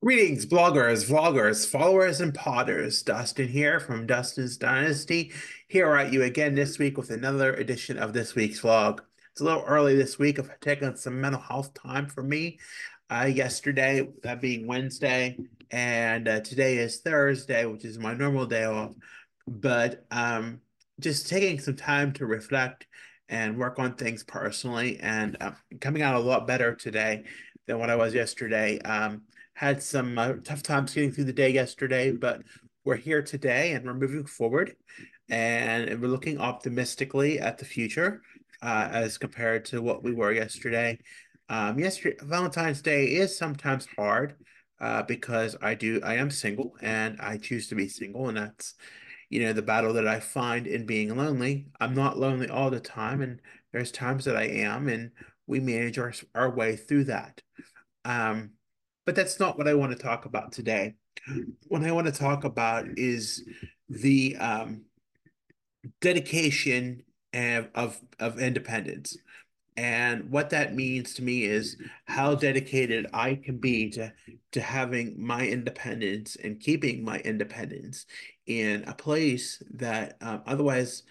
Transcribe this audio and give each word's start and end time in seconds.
Greetings, 0.00 0.46
bloggers, 0.46 1.10
vloggers, 1.10 1.68
followers, 1.68 2.20
and 2.20 2.32
potters. 2.32 3.02
Dustin 3.02 3.48
here 3.48 3.80
from 3.80 4.06
Dustin's 4.06 4.56
Dynasty. 4.56 5.32
Here 5.66 5.92
at 5.96 6.12
you 6.12 6.22
again 6.22 6.54
this 6.54 6.78
week 6.78 6.96
with 6.96 7.10
another 7.10 7.54
edition 7.54 7.98
of 7.98 8.12
this 8.12 8.36
week's 8.36 8.60
vlog. 8.60 9.00
It's 9.32 9.40
a 9.40 9.44
little 9.44 9.64
early 9.64 9.96
this 9.96 10.16
week. 10.16 10.38
I've 10.38 10.60
taken 10.60 10.96
some 10.96 11.20
mental 11.20 11.40
health 11.40 11.74
time 11.74 12.06
for 12.06 12.22
me. 12.22 12.60
Uh, 13.10 13.24
yesterday, 13.24 14.08
that 14.22 14.40
being 14.40 14.68
Wednesday, 14.68 15.36
and 15.72 16.28
uh, 16.28 16.40
today 16.42 16.76
is 16.76 17.00
Thursday, 17.00 17.64
which 17.64 17.84
is 17.84 17.98
my 17.98 18.14
normal 18.14 18.46
day 18.46 18.66
off. 18.66 18.94
But 19.48 20.06
um, 20.12 20.60
just 21.00 21.28
taking 21.28 21.58
some 21.58 21.74
time 21.74 22.12
to 22.12 22.26
reflect 22.26 22.86
and 23.28 23.58
work 23.58 23.80
on 23.80 23.94
things 23.94 24.22
personally, 24.22 25.00
and 25.00 25.36
uh, 25.40 25.50
coming 25.80 26.02
out 26.02 26.14
a 26.14 26.20
lot 26.20 26.46
better 26.46 26.76
today 26.76 27.24
than 27.68 27.78
what 27.78 27.90
I 27.90 27.96
was 27.96 28.14
yesterday. 28.14 28.80
Um, 28.80 29.22
had 29.54 29.82
some 29.82 30.18
uh, 30.18 30.32
tough 30.42 30.62
times 30.62 30.94
getting 30.94 31.12
through 31.12 31.24
the 31.24 31.32
day 31.32 31.50
yesterday, 31.50 32.10
but 32.10 32.42
we're 32.84 32.96
here 32.96 33.22
today 33.22 33.72
and 33.72 33.84
we're 33.84 33.94
moving 33.94 34.24
forward 34.24 34.74
and 35.28 36.00
we're 36.00 36.08
looking 36.08 36.40
optimistically 36.40 37.38
at 37.38 37.58
the 37.58 37.64
future 37.64 38.22
uh, 38.62 38.88
as 38.90 39.18
compared 39.18 39.66
to 39.66 39.82
what 39.82 40.02
we 40.02 40.14
were 40.14 40.32
yesterday. 40.32 40.98
Um, 41.50 41.78
yesterday, 41.78 42.16
Valentine's 42.22 42.82
Day 42.82 43.06
is 43.06 43.36
sometimes 43.36 43.86
hard 43.96 44.36
uh, 44.80 45.02
because 45.02 45.54
I 45.60 45.74
do, 45.74 46.00
I 46.02 46.14
am 46.14 46.30
single 46.30 46.74
and 46.80 47.20
I 47.20 47.36
choose 47.36 47.68
to 47.68 47.74
be 47.74 47.88
single, 47.88 48.28
and 48.28 48.36
that's, 48.36 48.74
you 49.28 49.40
know, 49.42 49.52
the 49.52 49.62
battle 49.62 49.92
that 49.94 50.08
I 50.08 50.20
find 50.20 50.66
in 50.66 50.86
being 50.86 51.14
lonely. 51.16 51.66
I'm 51.80 51.94
not 51.94 52.18
lonely 52.18 52.48
all 52.48 52.70
the 52.70 52.80
time, 52.80 53.20
and 53.20 53.40
there's 53.72 53.90
times 53.90 54.24
that 54.24 54.36
I 54.36 54.44
am, 54.44 54.88
and 54.88 55.10
we 55.48 55.58
manage 55.60 55.98
our, 55.98 56.12
our 56.34 56.50
way 56.50 56.76
through 56.76 57.04
that. 57.04 57.42
Um, 58.04 58.50
but 59.06 59.16
that's 59.16 59.40
not 59.40 59.58
what 59.58 59.66
I 59.66 59.74
want 59.74 59.92
to 59.92 59.98
talk 59.98 60.26
about 60.26 60.52
today. 60.52 60.94
What 61.66 61.82
I 61.82 61.92
want 61.92 62.06
to 62.06 62.12
talk 62.12 62.44
about 62.44 62.86
is 62.96 63.48
the 63.88 64.36
um, 64.36 64.84
dedication 66.00 67.02
of, 67.32 67.68
of, 67.74 68.00
of 68.20 68.38
independence. 68.38 69.16
And 69.76 70.30
what 70.30 70.50
that 70.50 70.74
means 70.74 71.14
to 71.14 71.22
me 71.22 71.44
is 71.44 71.76
how 72.04 72.34
dedicated 72.34 73.06
I 73.14 73.36
can 73.36 73.58
be 73.58 73.90
to, 73.90 74.12
to 74.52 74.60
having 74.60 75.14
my 75.16 75.46
independence 75.46 76.36
and 76.36 76.60
keeping 76.60 77.04
my 77.04 77.20
independence 77.20 78.04
in 78.46 78.84
a 78.88 78.94
place 78.94 79.62
that 79.74 80.16
um, 80.20 80.42
otherwise 80.46 81.04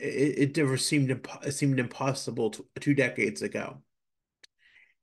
it, 0.00 0.38
it 0.38 0.56
never 0.56 0.76
seemed 0.76 1.28
seemed 1.50 1.80
impossible 1.80 2.50
to, 2.50 2.66
two 2.80 2.94
decades 2.94 3.42
ago. 3.42 3.82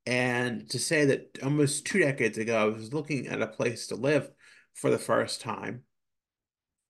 And 0.06 0.68
to 0.70 0.78
say 0.78 1.04
that 1.06 1.38
almost 1.42 1.84
two 1.84 1.98
decades 1.98 2.38
ago, 2.38 2.56
I 2.56 2.64
was 2.64 2.94
looking 2.94 3.26
at 3.26 3.42
a 3.42 3.46
place 3.46 3.88
to 3.88 3.96
live 3.96 4.30
for 4.74 4.88
the 4.90 4.98
first 4.98 5.40
time, 5.40 5.82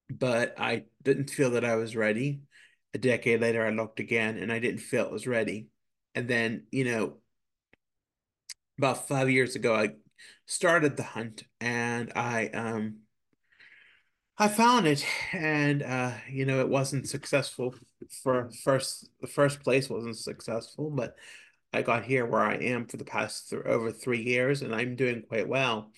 but 0.09 0.59
I 0.59 0.85
didn't 1.03 1.31
feel 1.31 1.51
that 1.51 1.65
I 1.65 1.75
was 1.75 1.95
ready. 1.95 2.41
A 2.93 2.99
decade 2.99 3.41
later, 3.41 3.65
I 3.65 3.71
looked 3.71 3.99
again 3.99 4.37
and 4.37 4.51
I 4.51 4.59
didn't 4.59 4.81
feel 4.81 5.05
it 5.05 5.11
was 5.11 5.27
ready. 5.27 5.69
And 6.13 6.27
then, 6.27 6.67
you 6.71 6.85
know, 6.85 7.17
about 8.77 9.07
five 9.07 9.29
years 9.29 9.55
ago, 9.55 9.75
I 9.75 9.93
started 10.45 10.95
the 10.95 11.03
hunt 11.03 11.43
and 11.59 12.11
I, 12.15 12.47
um, 12.49 12.99
I 14.37 14.47
found 14.49 14.85
it 14.85 15.03
and, 15.33 15.81
uh, 15.81 16.13
you 16.29 16.45
know, 16.45 16.59
it 16.59 16.69
wasn't 16.69 17.09
successful 17.09 17.73
for 18.21 18.51
first, 18.63 19.09
the 19.19 19.27
first 19.27 19.61
place 19.63 19.89
wasn't 19.89 20.17
successful, 20.17 20.91
but 20.91 21.15
I 21.73 21.81
got 21.81 22.05
here 22.05 22.25
where 22.25 22.43
I 22.43 22.55
am 22.55 22.85
for 22.85 22.97
the 22.97 23.03
past 23.03 23.49
th 23.49 23.61
over 23.65 23.91
three 23.91 24.21
years, 24.21 24.61
and 24.61 24.73
I'm 24.75 24.95
doing 24.95 25.23
quite 25.23 25.47
well. 25.47 25.91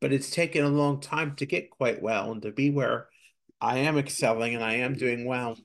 But 0.00 0.12
it's 0.12 0.30
taken 0.30 0.64
a 0.64 0.68
long 0.68 1.00
time 1.00 1.36
to 1.36 1.46
get 1.46 1.70
quite 1.70 2.02
well 2.02 2.32
and 2.32 2.42
to 2.42 2.52
be 2.52 2.70
where 2.70 3.08
I 3.60 3.78
am 3.78 3.96
excelling 3.96 4.54
and 4.54 4.62
I 4.64 4.74
am 4.74 4.94
doing 4.94 5.24
well. 5.24 5.56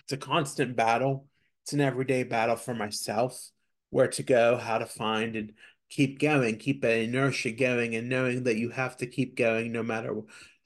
It's 0.00 0.12
a 0.12 0.16
constant 0.16 0.76
battle. 0.76 1.26
It's 1.64 1.72
an 1.72 1.80
everyday 1.80 2.22
battle 2.22 2.56
for 2.56 2.74
myself, 2.74 3.50
where 3.90 4.08
to 4.08 4.22
go, 4.22 4.56
how 4.56 4.78
to 4.78 4.86
find, 4.86 5.36
and 5.36 5.52
keep 5.90 6.18
going, 6.18 6.56
keep 6.56 6.80
that 6.82 6.98
inertia 6.98 7.50
going, 7.52 7.94
and 7.94 8.08
knowing 8.08 8.44
that 8.44 8.56
you 8.56 8.70
have 8.70 8.96
to 8.98 9.06
keep 9.06 9.36
going 9.36 9.72
no 9.72 9.82
matter 9.82 10.14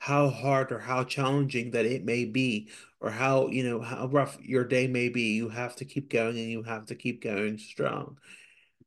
how 0.02 0.28
hard 0.28 0.72
or 0.72 0.80
how 0.80 1.04
challenging 1.04 1.70
that 1.70 1.86
it 1.86 2.04
may 2.04 2.24
be 2.24 2.68
or 3.00 3.08
how 3.08 3.46
you 3.46 3.62
know 3.62 3.80
how 3.80 4.08
rough 4.08 4.36
your 4.42 4.64
day 4.64 4.88
may 4.88 5.08
be 5.08 5.34
you 5.34 5.48
have 5.48 5.76
to 5.76 5.84
keep 5.84 6.10
going 6.10 6.36
and 6.36 6.50
you 6.50 6.60
have 6.64 6.84
to 6.84 6.96
keep 6.96 7.22
going 7.22 7.56
strong. 7.56 8.18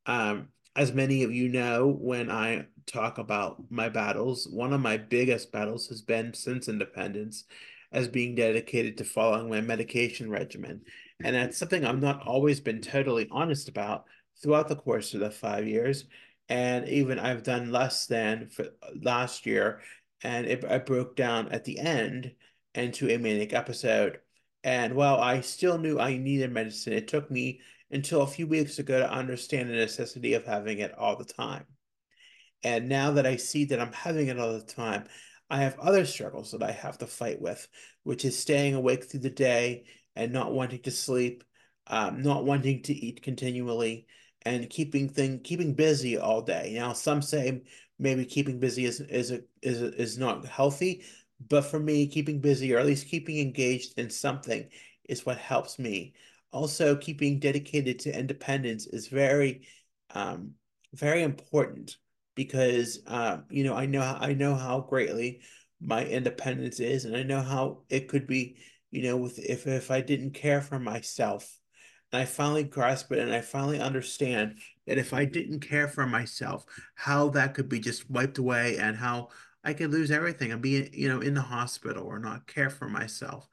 Um 0.05 0.49
as 0.75 0.91
many 0.91 1.23
of 1.23 1.31
you 1.33 1.47
know 1.47 1.87
when 1.87 2.29
i 2.29 2.65
talk 2.85 3.17
about 3.17 3.63
my 3.69 3.87
battles 3.87 4.45
one 4.51 4.73
of 4.73 4.81
my 4.81 4.97
biggest 4.97 5.53
battles 5.53 5.87
has 5.87 6.01
been 6.01 6.33
since 6.33 6.67
independence 6.67 7.45
as 7.93 8.09
being 8.09 8.35
dedicated 8.35 8.97
to 8.97 9.05
following 9.05 9.49
my 9.49 9.61
medication 9.61 10.29
regimen. 10.29 10.81
And 11.23 11.33
that's 11.33 11.57
something 11.61 11.85
i've 11.85 12.01
not 12.01 12.27
always 12.27 12.59
been 12.59 12.81
totally 12.81 13.29
honest 13.31 13.69
about 13.69 14.03
throughout 14.43 14.67
the 14.67 14.75
course 14.75 15.13
of 15.13 15.21
the 15.21 15.31
five 15.31 15.65
years. 15.65 16.03
And 16.49 16.89
even 16.89 17.19
i've 17.19 17.43
done 17.43 17.71
less 17.71 18.05
than 18.05 18.49
for 18.49 18.67
last 19.01 19.45
year 19.45 19.79
and 20.25 20.47
it, 20.47 20.65
I 20.65 20.79
broke 20.79 21.15
down 21.15 21.49
at 21.51 21.65
the 21.65 21.77
end 21.77 22.33
into 22.73 23.07
a 23.07 23.17
manic 23.17 23.53
episode. 23.53 24.19
And 24.63 24.95
while 24.95 25.19
I 25.19 25.41
still 25.41 25.77
knew 25.77 25.99
I 25.99 26.17
needed 26.17 26.51
medicine, 26.51 26.93
it 26.93 27.07
took 27.07 27.29
me 27.29 27.61
until 27.91 28.23
a 28.23 28.27
few 28.27 28.47
weeks 28.47 28.79
ago 28.79 28.97
to 28.97 29.11
understand 29.11 29.69
the 29.69 29.75
necessity 29.75 30.33
of 30.33 30.43
having 30.43 30.79
it 30.79 30.97
all 30.97 31.15
the 31.15 31.25
time. 31.25 31.65
And 32.63 32.89
now 32.89 33.11
that 33.11 33.27
I 33.27 33.35
see 33.35 33.65
that 33.65 33.79
I'm 33.79 33.93
having 33.93 34.27
it 34.27 34.39
all 34.39 34.53
the 34.53 34.63
time, 34.63 35.03
I 35.51 35.59
have 35.59 35.77
other 35.77 36.07
struggles 36.07 36.53
that 36.53 36.63
I 36.63 36.71
have 36.71 36.97
to 36.97 37.05
fight 37.05 37.39
with, 37.39 37.67
which 38.01 38.25
is 38.25 38.35
staying 38.37 38.73
awake 38.73 39.03
through 39.03 39.19
the 39.19 39.29
day 39.29 39.85
and 40.15 40.33
not 40.33 40.55
wanting 40.55 40.81
to 40.81 40.91
sleep, 40.91 41.43
um, 41.85 42.23
not 42.23 42.45
wanting 42.45 42.81
to 42.83 42.93
eat 42.93 43.21
continually, 43.21 44.07
and 44.41 44.69
keeping 44.69 45.09
thing 45.09 45.39
keeping 45.39 45.73
busy 45.73 46.17
all 46.17 46.41
day. 46.41 46.71
Now, 46.75 46.93
some 46.93 47.21
say 47.21 47.61
maybe 47.99 48.25
keeping 48.25 48.59
busy 48.59 48.85
is 48.85 48.99
is 49.01 49.31
a, 49.31 49.41
is 49.61 49.81
a, 49.81 49.93
is 50.01 50.17
not 50.17 50.45
healthy, 50.45 51.03
but 51.49 51.61
for 51.61 51.79
me, 51.79 52.07
keeping 52.07 52.39
busy 52.39 52.73
or 52.73 52.79
at 52.79 52.85
least 52.85 53.07
keeping 53.07 53.39
engaged 53.39 53.97
in 53.97 54.09
something 54.09 54.69
is 55.09 55.25
what 55.25 55.37
helps 55.37 55.79
me. 55.79 56.13
Also, 56.51 56.95
keeping 56.95 57.39
dedicated 57.39 57.99
to 57.99 58.17
independence 58.17 58.87
is 58.87 59.07
very 59.07 59.67
um, 60.13 60.53
very 60.93 61.23
important 61.23 61.97
because 62.35 62.99
uh, 63.07 63.39
you 63.49 63.63
know 63.63 63.73
I 63.75 63.85
know 63.85 64.01
I 64.01 64.33
know 64.33 64.55
how 64.55 64.81
greatly 64.81 65.41
my 65.81 66.05
independence 66.05 66.79
is, 66.79 67.05
and 67.05 67.15
I 67.15 67.23
know 67.23 67.41
how 67.41 67.83
it 67.89 68.07
could 68.07 68.27
be. 68.27 68.57
You 68.91 69.03
know, 69.03 69.17
with 69.17 69.39
if 69.39 69.67
if 69.67 69.91
I 69.91 70.01
didn't 70.01 70.31
care 70.31 70.61
for 70.61 70.79
myself, 70.79 71.59
and 72.11 72.21
I 72.21 72.25
finally 72.25 72.63
grasp 72.63 73.11
it, 73.11 73.19
and 73.19 73.33
I 73.33 73.41
finally 73.41 73.79
understand 73.79 74.59
that 74.87 74.97
if 74.97 75.13
I 75.13 75.25
didn't 75.25 75.61
care 75.61 75.87
for 75.87 76.05
myself, 76.05 76.65
how 76.95 77.29
that 77.29 77.53
could 77.53 77.69
be 77.69 77.79
just 77.79 78.09
wiped 78.09 78.37
away 78.37 78.77
and 78.77 78.95
how 78.95 79.29
I 79.63 79.73
could 79.73 79.91
lose 79.91 80.11
everything 80.11 80.51
and 80.51 80.61
be, 80.61 80.89
you 80.93 81.09
know, 81.09 81.21
in 81.21 81.33
the 81.33 81.41
hospital 81.41 82.05
or 82.05 82.19
not 82.19 82.47
care 82.47 82.69
for 82.69 82.87
myself. 82.87 83.49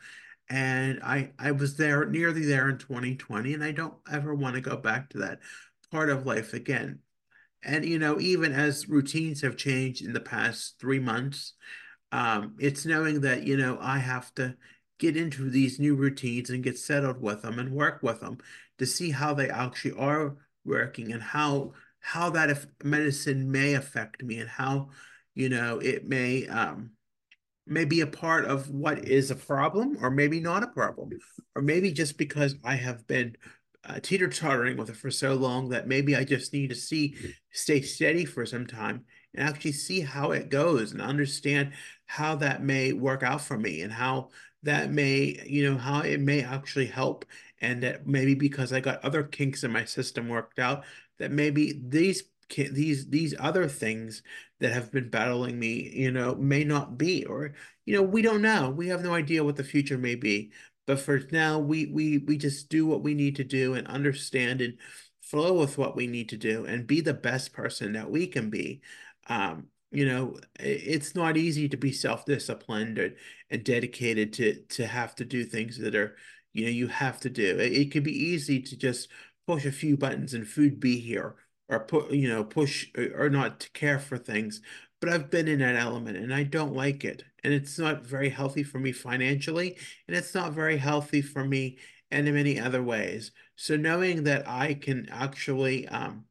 And 0.50 1.00
I, 1.03 1.31
I 1.38 1.53
was 1.53 1.76
there 1.76 2.04
nearly 2.04 2.44
there 2.44 2.69
in 2.69 2.76
2020, 2.76 3.54
and 3.54 3.65
I 3.65 3.72
don't 3.72 3.94
ever 4.10 4.34
want 4.34 4.54
to 4.56 4.60
go 4.60 4.76
back 4.76 5.09
to 5.10 5.19
that 5.19 5.38
part 5.91 6.10
of 6.10 6.26
life 6.26 6.53
again. 6.53 6.98
And, 7.62 7.84
you 7.84 7.99
know, 7.99 8.20
even 8.20 8.53
as 8.53 8.88
routines 8.88 9.41
have 9.41 9.56
changed 9.56 10.04
in 10.04 10.12
the 10.12 10.20
past 10.20 10.75
three 10.78 10.99
months, 10.99 11.54
um, 12.10 12.56
it's 12.59 12.84
knowing 12.84 13.22
that, 13.22 13.44
you 13.44 13.56
know, 13.56 13.78
I 13.81 13.99
have 13.99 14.34
to 14.34 14.56
get 14.99 15.16
into 15.16 15.49
these 15.49 15.78
new 15.78 15.94
routines 15.94 16.50
and 16.50 16.62
get 16.62 16.78
settled 16.78 17.22
with 17.22 17.43
them 17.43 17.59
and 17.59 17.72
work 17.72 18.03
with 18.03 18.20
them 18.20 18.38
to 18.78 18.87
see 18.87 19.11
how 19.11 19.32
they 19.32 19.49
actually 19.49 19.96
are 19.99 20.37
working 20.64 21.12
and 21.12 21.23
how 21.23 21.73
how 22.00 22.31
that 22.31 22.67
medicine 22.82 23.50
may 23.50 23.75
affect 23.75 24.23
me 24.23 24.38
and 24.38 24.49
how 24.49 24.88
you 25.35 25.49
know 25.49 25.79
it 25.79 26.06
may 26.06 26.47
um 26.49 26.91
may 27.67 27.85
be 27.85 28.00
a 28.00 28.06
part 28.06 28.44
of 28.44 28.69
what 28.70 29.06
is 29.06 29.31
a 29.31 29.37
problem 29.37 29.97
or 30.00 30.11
maybe 30.11 30.41
not 30.41 30.62
a 30.62 30.69
problem. 30.69 31.11
Or 31.55 31.62
maybe 31.62 31.93
just 31.93 32.19
because 32.19 32.56
I 32.64 32.75
have 32.75 33.06
been 33.06 33.37
uh, 33.85 34.00
teeter 34.00 34.29
tottering 34.29 34.76
with 34.76 34.91
it 34.91 34.97
for 34.97 35.11
so 35.11 35.35
long 35.35 35.69
that 35.70 35.88
maybe 35.88 36.14
I 36.14 36.25
just 36.25 36.53
need 36.53 36.70
to 36.70 36.76
see 36.76 37.17
stay 37.50 37.81
steady 37.81 38.25
for 38.25 38.47
some 38.47 38.67
time 38.67 39.05
and 39.35 39.49
actually 39.49 39.73
see 39.73 40.00
how 40.00 40.32
it 40.32 40.50
goes 40.50 40.93
and 40.93 41.00
understand 41.00 41.73
how 42.06 42.37
that 42.37 42.62
may 42.62 42.93
work 42.93 43.23
out 43.23 43.41
for 43.41 43.58
me 43.58 43.82
and 43.82 43.93
how 43.93 44.29
that 44.62 44.93
may 44.93 45.43
you 45.47 45.69
know 45.69 45.76
how 45.76 46.00
it 46.03 46.20
may 46.20 46.43
actually 46.44 46.87
help 46.87 47.25
and 47.62 47.82
that 47.82 48.06
maybe 48.06 48.35
because 48.35 48.73
I 48.73 48.81
got 48.81 49.03
other 49.05 49.23
kinks 49.23 49.64
in 49.64 49.73
my 49.73 49.85
system 49.85 50.29
worked 50.29 50.59
out, 50.59 50.85
that 51.19 51.31
maybe 51.32 51.81
these 51.82 52.25
these 52.55 53.09
these 53.09 53.35
other 53.38 53.69
things 53.69 54.23
that 54.61 54.73
have 54.73 54.93
been 54.93 55.09
battling 55.09 55.59
me, 55.59 55.91
you 55.94 56.11
know, 56.11 56.35
may 56.35 56.64
not 56.64 56.99
be, 56.99 57.25
or 57.25 57.55
you 57.87 57.97
know, 57.97 58.03
we 58.03 58.20
don't 58.23 58.43
know. 58.43 58.70
We 58.70 58.88
have 58.88 59.03
no 59.03 59.14
idea 59.14 59.44
what 59.44 59.56
the 59.56 59.64
future 59.64 59.99
may 59.99 60.17
be. 60.17 60.53
But 60.87 61.00
for 61.00 61.20
now, 61.31 61.59
we 61.59 61.87
we 61.87 62.19
we 62.19 62.37
just 62.37 62.69
do 62.69 62.87
what 62.87 63.03
we 63.03 63.14
need 63.14 63.37
to 63.37 63.44
do 63.44 63.75
and 63.75 63.87
understand 63.87 64.61
and 64.61 64.79
flow 65.23 65.55
with 65.55 65.79
what 65.79 65.97
we 65.97 66.06
need 66.06 66.29
to 66.31 66.37
do 66.37 66.67
and 66.67 66.87
be 66.87 67.00
the 67.00 67.15
best 67.15 67.53
person 67.53 67.93
that 67.93 68.11
we 68.11 68.26
can 68.26 68.50
be. 68.50 68.82
Um, 69.29 69.69
you 69.93 70.06
know, 70.06 70.38
it's 70.58 71.15
not 71.15 71.37
easy 71.37 71.69
to 71.69 71.76
be 71.76 71.93
self-disciplined 71.93 72.99
and, 72.99 73.17
and 73.50 73.65
dedicated 73.65 74.32
to 74.35 74.62
to 74.70 74.87
have 74.87 75.15
to 75.17 75.25
do 75.25 75.44
things 75.44 75.79
that 75.79 75.94
are, 75.94 76.17
you 76.52 76.64
know, 76.64 76.70
you 76.70 76.88
have 76.88 77.20
to 77.20 77.31
do. 77.31 77.58
It, 77.58 77.72
it 77.72 77.93
could 77.93 78.04
be 78.04 78.16
easy 78.16 78.60
to 78.60 78.76
just 78.76 79.08
push 79.46 79.64
a 79.64 79.72
few 79.72 79.96
buttons 79.96 80.34
and 80.34 80.46
food 80.46 80.81
be 80.81 80.99
here 80.99 81.34
or 81.69 81.81
put, 81.81 82.10
you 82.10 82.28
know, 82.28 82.44
push 82.44 82.88
or, 82.96 83.31
not 83.31 83.60
to 83.60 83.70
care 83.70 83.99
for 83.99 84.19
things. 84.19 84.60
But 85.00 85.10
I've 85.10 85.31
been 85.31 85.49
in 85.49 85.60
that 85.60 85.76
element 85.76 86.16
and 86.16 86.32
I 86.32 86.43
don't 86.44 86.75
like 86.75 87.04
it. 87.04 87.25
And 87.43 87.52
it's 87.52 87.78
not 87.78 88.06
very 88.06 88.28
healthy 88.28 88.62
for 88.62 88.78
me 88.78 88.93
financially, 88.93 89.76
and 90.06 90.16
it's 90.16 90.34
not 90.34 90.52
very 90.52 90.76
healthy 90.76 91.22
for 91.22 91.44
me 91.44 91.78
and 92.12 92.28
in 92.28 92.34
many 92.34 92.60
other 92.60 92.82
ways. 92.82 93.32
So 93.56 93.76
knowing 93.76 94.25
that 94.25 94.46
I 94.48 94.75
can 94.75 95.08
actually 95.10 95.88
um 95.88 96.26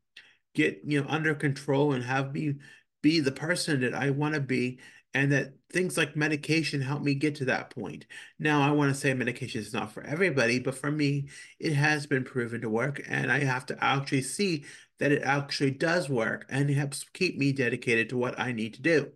get 0.54 0.82
you 0.86 1.02
know 1.02 1.08
under 1.10 1.34
control 1.36 1.94
and 1.94 2.04
have 2.04 2.34
me 2.34 2.56
be 3.02 3.20
the 3.20 3.32
person 3.32 3.82
that 3.82 3.94
I 3.94 4.12
want 4.12 4.36
to 4.36 4.40
be 4.42 4.80
and 5.14 5.32
that 5.32 5.54
things 5.72 5.98
like 5.98 6.16
medication 6.16 6.82
help 6.82 7.02
me 7.02 7.14
get 7.14 7.36
to 7.36 7.46
that 7.46 7.70
point. 7.70 8.06
Now, 8.40 8.62
I 8.62 8.72
want 8.72 8.94
to 8.94 9.00
say 9.00 9.14
medication 9.14 9.62
is 9.62 9.74
not 9.74 9.92
for 9.92 10.04
everybody, 10.04 10.60
but 10.60 10.76
for 10.76 10.92
me, 10.92 11.30
it 11.60 11.74
has 11.74 12.08
been 12.08 12.24
proven 12.24 12.62
to 12.62 12.70
work, 12.70 13.02
and 13.08 13.32
I 13.32 13.40
have 13.40 13.66
to 13.68 13.84
actually 13.84 14.22
see 14.22 14.66
that 15.00 15.12
it 15.12 15.24
actually 15.24 15.72
does 15.72 16.10
work 16.10 16.46
and 16.50 16.70
helps 16.70 17.04
keep 17.14 17.38
me 17.38 17.52
dedicated 17.52 18.10
to 18.10 18.18
what 18.18 18.40
I 18.40 18.52
need 18.52 18.76
to 18.76 18.82
do. 18.82 19.12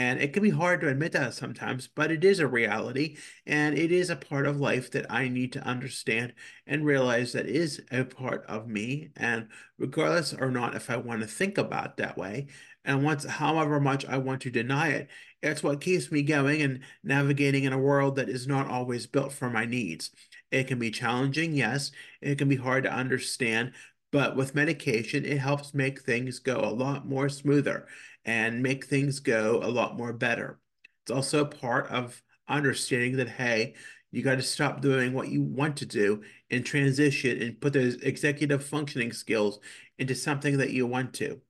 And 0.00 0.18
it 0.18 0.32
can 0.32 0.42
be 0.42 0.48
hard 0.48 0.80
to 0.80 0.88
admit 0.88 1.12
that 1.12 1.34
sometimes, 1.34 1.86
but 1.86 2.10
it 2.10 2.24
is 2.24 2.38
a 2.38 2.46
reality 2.46 3.18
and 3.44 3.76
it 3.76 3.92
is 3.92 4.08
a 4.08 4.16
part 4.16 4.46
of 4.46 4.58
life 4.58 4.90
that 4.92 5.04
I 5.12 5.28
need 5.28 5.52
to 5.52 5.62
understand 5.62 6.32
and 6.66 6.86
realize 6.86 7.34
that 7.34 7.44
is 7.44 7.82
a 7.90 8.04
part 8.04 8.46
of 8.46 8.66
me. 8.66 9.10
And 9.14 9.48
regardless 9.76 10.32
or 10.32 10.50
not 10.50 10.74
if 10.74 10.88
I 10.88 10.96
want 10.96 11.20
to 11.20 11.26
think 11.26 11.58
about 11.58 11.98
that 11.98 12.16
way, 12.16 12.46
and 12.82 13.04
once 13.04 13.26
however 13.26 13.78
much 13.78 14.06
I 14.06 14.16
want 14.16 14.40
to 14.42 14.50
deny 14.50 14.88
it, 14.88 15.10
it's 15.42 15.62
what 15.62 15.82
keeps 15.82 16.10
me 16.10 16.22
going 16.22 16.62
and 16.62 16.80
navigating 17.04 17.64
in 17.64 17.74
a 17.74 17.78
world 17.78 18.16
that 18.16 18.30
is 18.30 18.46
not 18.46 18.68
always 18.68 19.06
built 19.06 19.34
for 19.34 19.50
my 19.50 19.66
needs. 19.66 20.12
It 20.50 20.66
can 20.66 20.78
be 20.78 20.90
challenging, 20.90 21.52
yes. 21.52 21.92
It 22.22 22.38
can 22.38 22.48
be 22.48 22.56
hard 22.56 22.84
to 22.84 22.92
understand, 22.92 23.72
but 24.12 24.34
with 24.34 24.54
medication, 24.54 25.26
it 25.26 25.38
helps 25.38 25.74
make 25.74 26.00
things 26.00 26.38
go 26.38 26.58
a 26.58 26.72
lot 26.72 27.06
more 27.06 27.28
smoother 27.28 27.86
and 28.24 28.62
make 28.62 28.86
things 28.86 29.20
go 29.20 29.60
a 29.62 29.68
lot 29.68 29.96
more 29.96 30.12
better. 30.12 30.60
It's 31.04 31.10
also 31.10 31.44
part 31.44 31.88
of 31.88 32.22
understanding 32.48 33.16
that, 33.16 33.28
hey, 33.28 33.74
you 34.10 34.22
got 34.22 34.36
to 34.36 34.42
stop 34.42 34.80
doing 34.80 35.12
what 35.12 35.28
you 35.28 35.42
want 35.42 35.76
to 35.78 35.86
do 35.86 36.22
and 36.50 36.64
transition 36.64 37.40
and 37.40 37.60
put 37.60 37.72
those 37.72 37.94
executive 37.96 38.64
functioning 38.64 39.12
skills 39.12 39.60
into 39.98 40.14
something 40.14 40.58
that 40.58 40.70
you 40.70 40.86
want 40.86 41.14
to. 41.14 41.40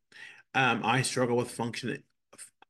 Um, 0.54 0.82
I 0.84 1.02
struggle 1.02 1.36
with 1.36 1.50
function, 1.50 2.02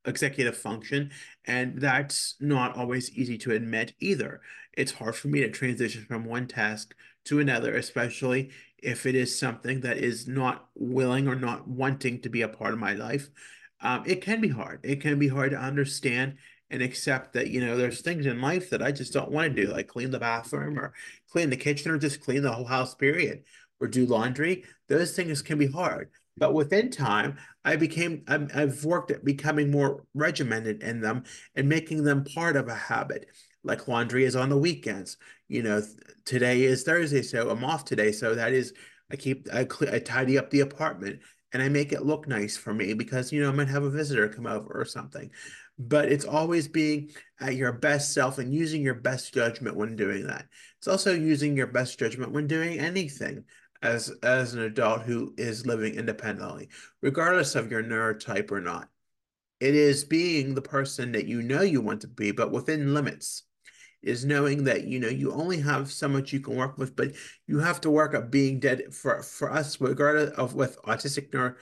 executive 0.05 0.57
function, 0.57 1.11
and 1.45 1.81
that's 1.81 2.37
not 2.41 2.77
always 2.77 3.11
easy 3.17 3.37
to 3.39 3.53
admit 3.53 3.95
either. 4.01 4.41
It's 4.75 4.93
hard 4.93 5.17
for 5.17 5.29
me 5.29 5.41
to 5.41 5.51
transition 5.51 6.05
from 6.05 6.25
one 6.25 6.47
task 6.47 6.95
to 7.25 7.41
another, 7.41 7.75
especially 7.75 8.51
if 8.79 9.07
it 9.07 9.15
is 9.15 9.39
something 9.39 9.81
that 9.81 9.99
is 9.99 10.29
not 10.29 10.69
willing 10.75 11.27
or 11.27 11.35
not 11.35 11.67
wanting 11.69 12.21
to 12.23 12.29
be 12.29 12.43
a 12.43 12.49
part 12.49 12.73
of 12.73 12.79
my 12.79 12.95
life 12.95 13.29
um, 13.81 14.03
it 14.07 14.21
can 14.21 14.41
be 14.41 14.49
hard. 14.49 14.81
It 14.83 15.01
can 15.01 15.19
be 15.19 15.29
hard 15.29 15.53
to 15.53 15.59
understand 15.59 16.37
and 16.71 16.83
accept 16.83 17.33
that, 17.33 17.49
you 17.51 17.61
know, 17.61 17.77
there's 17.77 18.01
things 18.01 18.27
in 18.27 18.41
life 18.41 18.71
that 18.71 18.83
I 18.83 18.93
just 18.93 19.13
don't 19.13 19.31
want 19.31 19.55
to 19.55 19.67
do, 19.67 19.73
like 19.73 19.89
clean 19.89 20.11
the 20.11 20.19
bathroom 20.19 20.79
or 20.79 20.93
clean 21.31 21.51
the 21.51 21.57
kitchen 21.57 21.91
or 21.91 21.99
just 21.99 22.21
clean 22.21 22.43
the 22.43 22.53
whole 22.53 22.65
house, 22.65 22.95
period, 22.95 23.43
or 23.81 23.89
do 23.89 24.07
laundry. 24.07 24.65
Those 24.89 25.15
things 25.17 25.43
can 25.43 25.59
be 25.59 25.67
hard. 25.67 26.11
But 26.37 26.55
within 26.55 26.91
time, 26.91 27.39
I 27.65 27.77
became, 27.77 28.23
i 28.29 28.39
have 28.55 28.85
worked 28.85 29.11
at 29.11 29.25
becoming 29.25 29.71
more 29.71 30.05
regimented 30.15 30.83
in 30.83 31.01
them 31.01 31.25
and 31.55 31.69
making 31.69 32.05
them 32.05 32.25
part 32.25 32.57
of 32.57 32.69
a 32.69 32.75
habit. 32.75 33.27
Like 33.65 33.89
laundry 33.89 34.25
is 34.25 34.37
on 34.37 34.49
the 34.49 34.57
weekends. 34.57 35.17
You 35.49 35.63
know, 35.63 35.83
today 36.25 36.63
is 36.63 36.85
Thursday, 36.85 37.23
so 37.23 37.51
I'm 37.51 37.65
off 37.65 37.85
today. 37.85 38.13
So 38.13 38.35
that 38.35 38.53
is, 38.53 38.73
I 39.11 39.17
keep, 39.17 39.49
I, 39.53 39.67
I 39.93 39.99
tidy 39.99 40.39
up 40.39 40.51
the 40.51 40.61
apartment 40.61 41.21
and 41.53 41.63
I 41.63 41.69
make 41.69 41.93
it 41.93 42.05
look 42.05 42.29
nice 42.29 42.57
for 42.57 42.73
me 42.73 42.95
because, 42.95 43.33
you 43.33 43.43
know, 43.43 43.49
I 43.49 43.53
might 43.53 43.69
have 43.69 43.83
a 43.83 43.91
visitor 43.91 44.29
come 44.29 44.47
over 44.47 44.73
or 44.73 44.85
something. 44.85 45.31
But 45.79 46.13
it's 46.13 46.25
always 46.25 46.69
being 46.69 47.11
at 47.41 47.57
your 47.57 47.73
best 47.73 48.13
self 48.13 48.39
and 48.39 48.55
using 48.55 48.83
your 48.83 48.95
best 48.95 49.35
judgment 49.35 49.77
when 49.77 49.97
doing 49.97 50.27
that. 50.27 50.47
It's 50.79 50.89
also 50.89 51.13
using 51.13 51.57
your 51.57 51.67
best 51.67 51.99
judgment 51.99 52.33
when 52.33 52.47
doing 52.47 52.79
anything 52.79 53.45
as 53.83 54.11
as 54.23 54.53
an 54.55 54.61
adult 54.61 55.03
who 55.03 55.35
is 55.39 55.67
living 55.67 55.95
independently, 55.95 56.69
regardless 57.01 57.55
of 57.55 57.71
your 57.71 57.83
neurotype 57.83 58.51
or 58.51 58.61
not. 58.61 58.89
It 59.59 59.75
is 59.75 60.05
being 60.05 60.55
the 60.55 60.63
person 60.63 61.13
that 61.13 61.27
you 61.27 61.43
know 61.43 61.63
you 61.63 61.81
want 61.81 62.03
to 62.03 62.09
be, 62.09 62.31
but 62.31 62.53
within 62.53 62.95
limits 62.95 63.45
is 64.03 64.25
knowing 64.25 64.65
that 64.65 64.85
you 64.85 64.99
know 64.99 65.09
you 65.09 65.33
only 65.33 65.61
have 65.61 65.91
so 65.91 66.09
much 66.09 66.33
you 66.33 66.41
can 66.41 66.57
work 66.57 66.79
with, 66.79 66.97
but 66.97 67.13
you 67.47 67.59
have 67.59 67.81
to 67.83 67.91
work 67.91 68.15
at 68.15 68.31
being 68.31 68.61
dead 68.61 68.95
for 68.95 69.23
for 69.23 69.53
us, 69.53 69.81
regardless 69.81 70.31
of 70.39 70.55
with 70.55 70.81
autistic 70.83 71.33
neuro, 71.33 71.55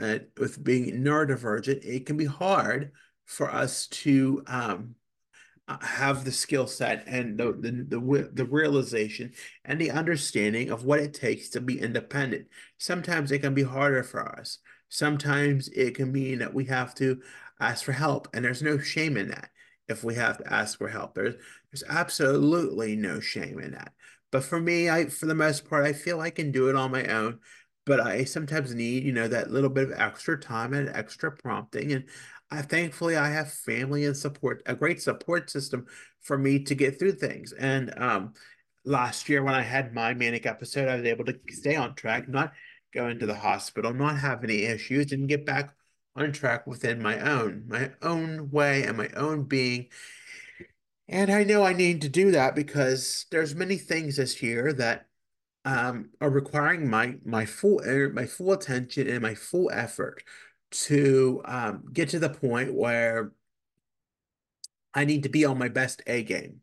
uh, 0.00 0.18
with 0.38 0.62
being 0.62 1.02
neurodivergent, 1.02 1.84
it 1.84 2.06
can 2.06 2.16
be 2.16 2.26
hard 2.26 2.92
for 3.24 3.50
us 3.50 3.86
to 3.88 4.42
um, 4.46 4.94
uh, 5.66 5.78
have 5.80 6.24
the 6.24 6.32
skill 6.32 6.66
set 6.66 7.04
and 7.06 7.38
the, 7.38 7.52
the 7.52 7.98
the 7.98 8.30
the 8.32 8.44
realization 8.44 9.32
and 9.64 9.80
the 9.80 9.90
understanding 9.90 10.70
of 10.70 10.84
what 10.84 11.00
it 11.00 11.14
takes 11.14 11.48
to 11.50 11.60
be 11.60 11.80
independent. 11.80 12.46
Sometimes 12.78 13.32
it 13.32 13.40
can 13.40 13.54
be 13.54 13.62
harder 13.62 14.02
for 14.02 14.28
us. 14.38 14.58
Sometimes 14.88 15.68
it 15.68 15.94
can 15.94 16.12
mean 16.12 16.38
that 16.38 16.54
we 16.54 16.64
have 16.66 16.94
to 16.96 17.20
ask 17.60 17.84
for 17.84 17.92
help, 17.92 18.28
and 18.32 18.44
there's 18.44 18.62
no 18.62 18.78
shame 18.78 19.16
in 19.16 19.28
that 19.28 19.50
if 19.88 20.04
we 20.04 20.14
have 20.14 20.38
to 20.38 20.52
ask 20.52 20.78
for 20.78 20.88
help. 20.88 21.14
There's 21.14 21.34
there's 21.72 21.84
absolutely 21.88 22.96
no 22.96 23.20
shame 23.20 23.58
in 23.58 23.72
that. 23.72 23.92
But 24.30 24.44
for 24.44 24.60
me, 24.60 24.90
I 24.90 25.06
for 25.06 25.26
the 25.26 25.34
most 25.34 25.68
part, 25.68 25.84
I 25.84 25.92
feel 25.92 26.20
I 26.20 26.30
can 26.30 26.52
do 26.52 26.68
it 26.68 26.76
on 26.76 26.90
my 26.90 27.06
own. 27.06 27.40
But 27.86 28.00
I 28.00 28.24
sometimes 28.24 28.74
need, 28.74 29.04
you 29.04 29.12
know, 29.12 29.28
that 29.28 29.50
little 29.50 29.70
bit 29.70 29.84
of 29.90 29.98
extra 29.98 30.38
time 30.38 30.74
and 30.74 30.90
extra 30.90 31.32
prompting. 31.32 31.92
And 31.92 32.04
I 32.50 32.62
thankfully 32.62 33.16
I 33.16 33.30
have 33.30 33.52
family 33.52 34.04
and 34.04 34.16
support, 34.16 34.62
a 34.66 34.74
great 34.74 35.00
support 35.02 35.50
system 35.50 35.86
for 36.20 36.36
me 36.36 36.58
to 36.64 36.74
get 36.74 36.98
through 36.98 37.12
things. 37.12 37.52
And 37.52 37.92
um 37.98 38.34
last 38.84 39.28
year 39.28 39.42
when 39.42 39.54
I 39.54 39.62
had 39.62 39.94
my 39.94 40.14
manic 40.14 40.46
episode, 40.46 40.88
I 40.88 40.96
was 40.96 41.04
able 41.04 41.24
to 41.26 41.38
stay 41.50 41.76
on 41.76 41.94
track, 41.94 42.28
not 42.28 42.52
go 42.92 43.08
into 43.08 43.26
the 43.26 43.34
hospital, 43.34 43.92
not 43.92 44.18
have 44.18 44.44
any 44.44 44.64
issues, 44.64 45.12
and 45.12 45.28
get 45.28 45.44
back 45.46 45.74
on 46.16 46.32
track 46.32 46.66
within 46.66 47.02
my 47.02 47.18
own, 47.20 47.64
my 47.68 47.90
own 48.02 48.50
way 48.50 48.82
and 48.84 48.96
my 48.96 49.08
own 49.16 49.44
being. 49.44 49.88
And 51.08 51.30
I 51.30 51.44
know 51.44 51.64
I 51.64 51.72
need 51.72 52.02
to 52.02 52.08
do 52.08 52.30
that 52.32 52.54
because 52.54 53.26
there's 53.30 53.54
many 53.54 53.76
things 53.76 54.16
this 54.16 54.42
year 54.42 54.72
that 54.74 55.06
um, 55.64 56.10
are 56.20 56.30
requiring 56.30 56.88
my 56.88 57.16
my 57.24 57.44
full 57.44 57.80
my 58.12 58.26
full 58.26 58.52
attention 58.52 59.08
and 59.08 59.22
my 59.22 59.34
full 59.34 59.70
effort 59.70 60.22
to 60.70 61.42
um, 61.44 61.84
get 61.92 62.10
to 62.10 62.18
the 62.18 62.28
point 62.28 62.74
where 62.74 63.32
I 64.94 65.04
need 65.04 65.22
to 65.22 65.28
be 65.28 65.44
on 65.44 65.58
my 65.58 65.68
best 65.68 66.02
A 66.06 66.22
game. 66.22 66.60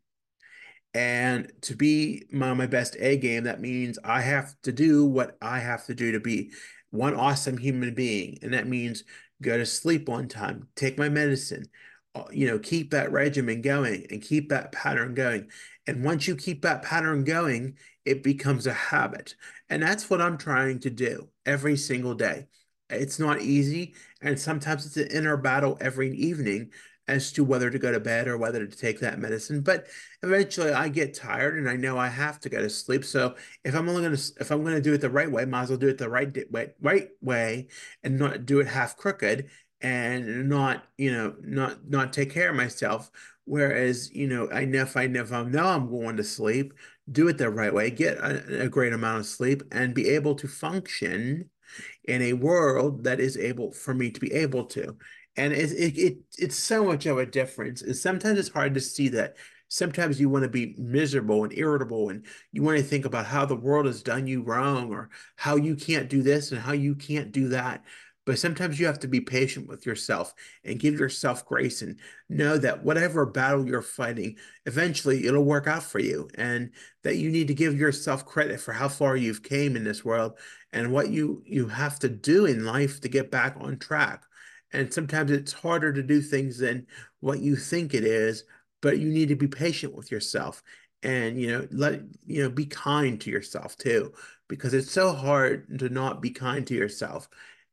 And 0.94 1.52
to 1.62 1.76
be 1.76 2.24
my, 2.30 2.54
my 2.54 2.66
best 2.66 2.96
A 2.98 3.16
game, 3.16 3.44
that 3.44 3.60
means 3.60 3.98
I 4.02 4.22
have 4.22 4.54
to 4.62 4.72
do 4.72 5.04
what 5.04 5.36
I 5.42 5.58
have 5.58 5.84
to 5.86 5.94
do 5.94 6.12
to 6.12 6.20
be 6.20 6.52
one 6.90 7.14
awesome 7.14 7.58
human 7.58 7.94
being. 7.94 8.38
And 8.42 8.54
that 8.54 8.66
means 8.66 9.04
go 9.42 9.56
to 9.56 9.66
sleep 9.66 10.08
on 10.08 10.28
time, 10.28 10.68
take 10.74 10.98
my 10.98 11.08
medicine, 11.08 11.66
uh, 12.14 12.24
you 12.30 12.46
know, 12.46 12.58
keep 12.58 12.90
that 12.90 13.12
regimen 13.12 13.60
going 13.60 14.06
and 14.10 14.22
keep 14.22 14.48
that 14.48 14.72
pattern 14.72 15.14
going. 15.14 15.48
And 15.86 16.04
once 16.04 16.26
you 16.26 16.36
keep 16.36 16.62
that 16.62 16.82
pattern 16.82 17.24
going, 17.24 17.76
it 18.04 18.22
becomes 18.22 18.66
a 18.66 18.72
habit. 18.72 19.34
And 19.68 19.82
that's 19.82 20.08
what 20.08 20.22
I'm 20.22 20.38
trying 20.38 20.78
to 20.80 20.90
do 20.90 21.28
every 21.44 21.76
single 21.76 22.14
day. 22.14 22.46
It's 22.88 23.18
not 23.18 23.42
easy. 23.42 23.94
And 24.22 24.38
sometimes 24.38 24.86
it's 24.86 24.96
an 24.96 25.08
inner 25.08 25.36
battle 25.36 25.76
every 25.80 26.14
evening 26.16 26.70
as 27.08 27.32
to 27.32 27.44
whether 27.44 27.70
to 27.70 27.78
go 27.78 27.92
to 27.92 28.00
bed 28.00 28.26
or 28.26 28.36
whether 28.36 28.66
to 28.66 28.76
take 28.76 29.00
that 29.00 29.18
medicine. 29.18 29.60
But 29.60 29.86
eventually 30.22 30.72
I 30.72 30.88
get 30.88 31.14
tired 31.14 31.56
and 31.56 31.68
I 31.68 31.76
know 31.76 31.98
I 31.98 32.08
have 32.08 32.40
to 32.40 32.48
go 32.48 32.60
to 32.60 32.70
sleep. 32.70 33.04
So 33.04 33.36
if 33.64 33.74
I'm 33.74 33.88
only 33.88 34.02
gonna 34.02 34.18
if 34.40 34.50
I'm 34.50 34.64
gonna 34.64 34.80
do 34.80 34.94
it 34.94 35.00
the 35.00 35.10
right 35.10 35.30
way, 35.30 35.44
might 35.44 35.62
as 35.62 35.68
well 35.70 35.78
do 35.78 35.88
it 35.88 35.98
the 35.98 36.10
right 36.10 36.34
way 36.50 36.72
right 36.80 37.08
way 37.20 37.68
and 38.02 38.18
not 38.18 38.46
do 38.46 38.60
it 38.60 38.66
half 38.66 38.96
crooked 38.96 39.48
and 39.80 40.48
not, 40.48 40.84
you 40.96 41.12
know, 41.12 41.34
not 41.40 41.88
not 41.88 42.12
take 42.12 42.30
care 42.32 42.50
of 42.50 42.56
myself. 42.56 43.10
Whereas, 43.44 44.10
you 44.12 44.26
know, 44.26 44.50
I 44.50 44.64
know 44.64 44.82
if 44.82 44.96
I 44.96 45.06
know 45.06 45.22
if 45.22 45.32
I 45.32 45.44
know 45.44 45.66
I'm 45.66 45.88
going 45.88 46.16
to 46.16 46.24
sleep, 46.24 46.74
do 47.10 47.28
it 47.28 47.38
the 47.38 47.50
right 47.50 47.72
way, 47.72 47.90
get 47.90 48.18
a, 48.18 48.64
a 48.64 48.68
great 48.68 48.92
amount 48.92 49.20
of 49.20 49.26
sleep 49.26 49.62
and 49.70 49.94
be 49.94 50.08
able 50.08 50.34
to 50.36 50.48
function 50.48 51.50
in 52.04 52.22
a 52.22 52.32
world 52.32 53.04
that 53.04 53.20
is 53.20 53.36
able 53.36 53.72
for 53.72 53.94
me 53.94 54.10
to 54.10 54.20
be 54.20 54.32
able 54.32 54.64
to 54.64 54.96
and 55.36 55.52
it, 55.52 55.70
it, 55.72 55.98
it 55.98 56.18
it's 56.38 56.56
so 56.56 56.84
much 56.84 57.06
of 57.06 57.18
a 57.18 57.26
difference. 57.26 57.82
And 57.82 57.96
sometimes 57.96 58.38
it's 58.38 58.48
hard 58.48 58.74
to 58.74 58.80
see 58.80 59.08
that. 59.10 59.36
Sometimes 59.68 60.20
you 60.20 60.28
want 60.28 60.44
to 60.44 60.48
be 60.48 60.76
miserable 60.78 61.42
and 61.44 61.52
irritable, 61.56 62.08
and 62.10 62.24
you 62.52 62.62
want 62.62 62.78
to 62.78 62.84
think 62.84 63.04
about 63.04 63.26
how 63.26 63.44
the 63.44 63.56
world 63.56 63.86
has 63.86 64.02
done 64.02 64.26
you 64.26 64.42
wrong, 64.42 64.92
or 64.92 65.10
how 65.36 65.56
you 65.56 65.74
can't 65.74 66.08
do 66.08 66.22
this 66.22 66.52
and 66.52 66.60
how 66.60 66.72
you 66.72 66.94
can't 66.94 67.32
do 67.32 67.48
that. 67.48 67.84
but 68.24 68.38
sometimes 68.40 68.80
you 68.80 68.86
have 68.86 68.98
to 68.98 69.06
be 69.06 69.20
patient 69.20 69.68
with 69.68 69.86
yourself 69.86 70.34
and 70.64 70.80
give 70.80 70.98
yourself 70.98 71.46
grace 71.46 71.80
and 71.80 71.96
know 72.28 72.58
that 72.58 72.82
whatever 72.82 73.24
battle 73.24 73.64
you're 73.64 73.80
fighting, 73.80 74.36
eventually 74.66 75.26
it'll 75.26 75.44
work 75.44 75.68
out 75.68 75.84
for 75.84 76.00
you. 76.00 76.28
And 76.34 76.70
that 77.04 77.16
you 77.18 77.30
need 77.30 77.46
to 77.48 77.54
give 77.54 77.78
yourself 77.78 78.26
credit 78.26 78.60
for 78.60 78.72
how 78.72 78.88
far 78.88 79.16
you've 79.16 79.44
came 79.44 79.76
in 79.76 79.84
this 79.84 80.04
world 80.04 80.32
and 80.72 80.92
what 80.92 81.08
you 81.10 81.42
you 81.46 81.68
have 81.68 82.00
to 82.00 82.08
do 82.08 82.46
in 82.46 82.64
life 82.64 83.00
to 83.02 83.08
get 83.08 83.30
back 83.30 83.56
on 83.60 83.78
track. 83.78 84.24
And 84.72 84.92
sometimes 84.92 85.30
it's 85.30 85.52
harder 85.52 85.92
to 85.92 86.02
do 86.02 86.20
things 86.20 86.58
than 86.58 86.86
what 87.20 87.40
you 87.40 87.56
think 87.56 87.94
it 87.94 88.04
is, 88.04 88.44
but 88.82 88.98
you 88.98 89.08
need 89.08 89.28
to 89.28 89.36
be 89.36 89.48
patient 89.48 89.94
with 89.94 90.10
yourself 90.10 90.62
and 91.02 91.38
you 91.40 91.48
know 91.48 91.68
let 91.70 92.00
you 92.26 92.42
know 92.42 92.50
be 92.50 92.64
kind 92.66 93.20
to 93.20 93.30
yourself 93.30 93.76
too 93.76 94.12
because 94.48 94.72
it's 94.74 94.90
so 94.90 95.12
hard 95.12 95.78
to 95.78 95.88
not 95.90 96.22
be 96.22 96.30
kind 96.30 96.66
to 96.66 96.74
yourself. 96.74 97.28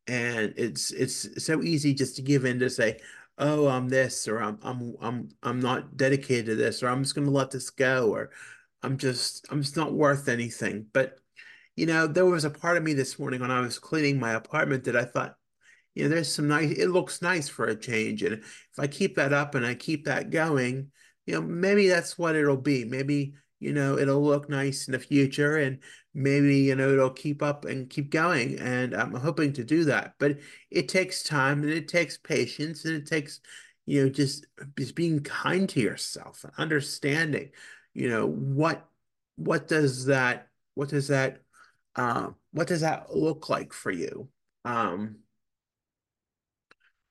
And 0.08 0.54
it's 0.58 0.92
it's 0.92 1.44
so 1.44 1.62
easy 1.64 1.94
just 1.94 2.16
to 2.18 2.22
give 2.22 2.46
in 2.46 2.60
to 2.60 2.70
say 2.70 3.00
oh 3.40 3.68
i'm 3.68 3.90
this 3.90 4.28
or 4.28 4.40
i'm 4.42 4.60
i'm 4.62 4.96
i'm 5.02 5.30
i'm 5.42 5.60
not 5.60 5.98
dedicated 5.98 6.46
to 6.46 6.56
this 6.56 6.84
or 6.84 6.90
i'm 6.90 7.04
just 7.04 7.16
going 7.16 7.26
to 7.26 7.32
let 7.32 7.50
this 7.52 7.70
go 7.72 8.12
or 8.12 8.30
i'm 8.84 8.98
just 8.98 9.46
i'm 9.50 9.62
just 9.62 9.78
not 9.78 9.94
worth 9.94 10.28
anything. 10.28 10.86
But 10.94 11.18
you 11.76 11.86
know 11.86 12.08
there 12.08 12.26
was 12.26 12.46
a 12.46 12.50
part 12.50 12.78
of 12.78 12.84
me 12.84 12.94
this 12.94 13.18
morning 13.18 13.42
when 13.42 13.52
i 13.52 13.60
was 13.60 13.80
cleaning 13.80 14.20
my 14.20 14.34
apartment 14.34 14.84
that 14.84 14.96
i 14.96 15.04
thought 15.04 15.38
you 15.96 16.04
know 16.04 16.10
there's 16.10 16.34
some 16.34 16.48
nice 16.48 16.72
it 16.72 16.90
looks 16.90 17.22
nice 17.22 17.48
for 17.48 17.66
a 17.66 17.76
change 17.76 18.24
and 18.24 18.36
if 18.36 18.80
i 18.80 18.88
keep 18.88 19.16
that 19.16 19.34
up 19.34 19.56
and 19.56 19.66
i 19.66 19.74
keep 19.74 20.06
that 20.06 20.30
going 20.30 20.92
you 21.26 21.34
know 21.34 21.42
maybe 21.42 21.88
that's 21.88 22.18
what 22.18 22.36
it'll 22.36 22.58
be 22.58 22.86
maybe 22.86 23.34
you 23.64 23.72
know, 23.72 23.98
it'll 23.98 24.22
look 24.22 24.50
nice 24.50 24.90
in 24.90 24.92
the 24.92 25.00
future 25.00 25.56
and 25.56 25.80
maybe, 26.14 26.58
you 26.58 26.76
know, 26.76 26.92
it'll 26.92 27.10
keep 27.10 27.42
up 27.42 27.64
and 27.64 27.90
keep 27.90 28.12
going. 28.12 28.60
And 28.60 28.94
I'm 28.94 29.14
hoping 29.14 29.54
to 29.54 29.64
do 29.64 29.86
that. 29.86 30.16
But 30.20 30.40
it 30.70 30.90
takes 30.90 31.24
time 31.24 31.64
and 31.64 31.72
it 31.72 31.88
takes 31.88 32.18
patience 32.18 32.84
and 32.84 32.94
it 32.94 33.06
takes, 33.06 33.40
you 33.86 34.04
know, 34.04 34.10
just, 34.10 34.46
just 34.78 34.96
being 34.96 35.22
kind 35.22 35.70
to 35.70 35.80
yourself 35.80 36.44
and 36.44 36.52
understanding, 36.58 37.52
you 37.94 38.10
know, 38.10 38.28
what 38.28 38.86
what 39.36 39.68
does 39.68 40.06
that 40.06 40.48
what 40.76 40.90
does 40.90 41.08
that 41.08 41.40
uh, 41.96 42.28
what 42.52 42.68
does 42.68 42.82
that 42.82 43.16
look 43.16 43.50
like 43.50 43.72
for 43.72 43.92
you? 43.92 44.28
Um, 44.66 45.20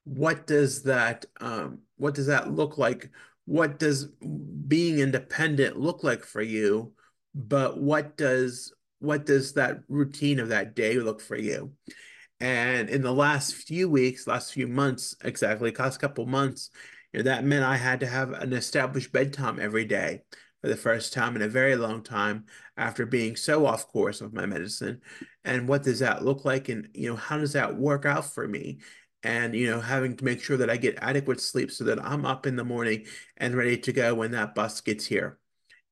what 0.04 0.46
does 0.46 0.82
that 0.84 1.26
um, 1.40 1.80
what 1.96 2.14
does 2.14 2.26
that 2.26 2.52
look 2.52 2.78
like? 2.78 3.10
What 3.44 3.78
does 3.78 4.06
being 4.66 4.98
independent 4.98 5.78
look 5.78 6.02
like 6.02 6.24
for 6.24 6.42
you? 6.42 6.92
But 7.34 7.80
what 7.80 8.16
does 8.16 8.72
what 8.98 9.26
does 9.26 9.54
that 9.54 9.80
routine 9.88 10.38
of 10.38 10.48
that 10.48 10.74
day 10.74 10.98
look 10.98 11.20
for 11.20 11.36
you? 11.36 11.72
And 12.40 12.88
in 12.88 13.02
the 13.02 13.12
last 13.12 13.54
few 13.54 13.88
weeks 13.88 14.26
last 14.26 14.52
few 14.52 14.66
months 14.66 15.14
exactly 15.22 15.72
last 15.78 15.98
couple 15.98 16.26
months 16.26 16.70
you 17.12 17.18
know, 17.18 17.24
that 17.24 17.44
meant 17.44 17.64
i 17.64 17.76
had 17.76 18.00
to 18.00 18.06
have 18.06 18.32
an 18.32 18.52
established 18.52 19.12
bedtime 19.12 19.60
every 19.60 19.84
day 19.84 20.22
for 20.62 20.68
the 20.68 20.76
first 20.76 21.12
time 21.12 21.36
in 21.36 21.42
a 21.42 21.48
very 21.48 21.76
long 21.76 22.02
time 22.02 22.46
after 22.76 23.04
being 23.04 23.36
so 23.36 23.66
off 23.66 23.88
course 23.88 24.20
with 24.20 24.32
my 24.32 24.46
medicine. 24.46 25.00
And 25.44 25.66
what 25.66 25.82
does 25.82 25.98
that 25.98 26.24
look 26.24 26.44
like? 26.44 26.68
And 26.68 26.88
you 26.94 27.10
know 27.10 27.16
how 27.16 27.36
does 27.36 27.52
that 27.54 27.76
work 27.76 28.06
out 28.06 28.32
for 28.32 28.46
me 28.46 28.78
and 29.22 29.54
you 29.54 29.70
know 29.70 29.80
having 29.80 30.16
to 30.16 30.24
make 30.24 30.42
sure 30.42 30.56
that 30.56 30.70
I 30.70 30.76
get 30.76 30.98
adequate 31.00 31.40
sleep 31.40 31.70
so 31.70 31.84
that 31.84 32.04
I'm 32.04 32.24
up 32.24 32.46
in 32.46 32.56
the 32.56 32.64
morning 32.64 33.06
and 33.36 33.56
ready 33.56 33.78
to 33.78 33.92
go 33.92 34.14
when 34.14 34.32
that 34.32 34.54
bus 34.54 34.80
gets 34.80 35.06
here. 35.06 35.38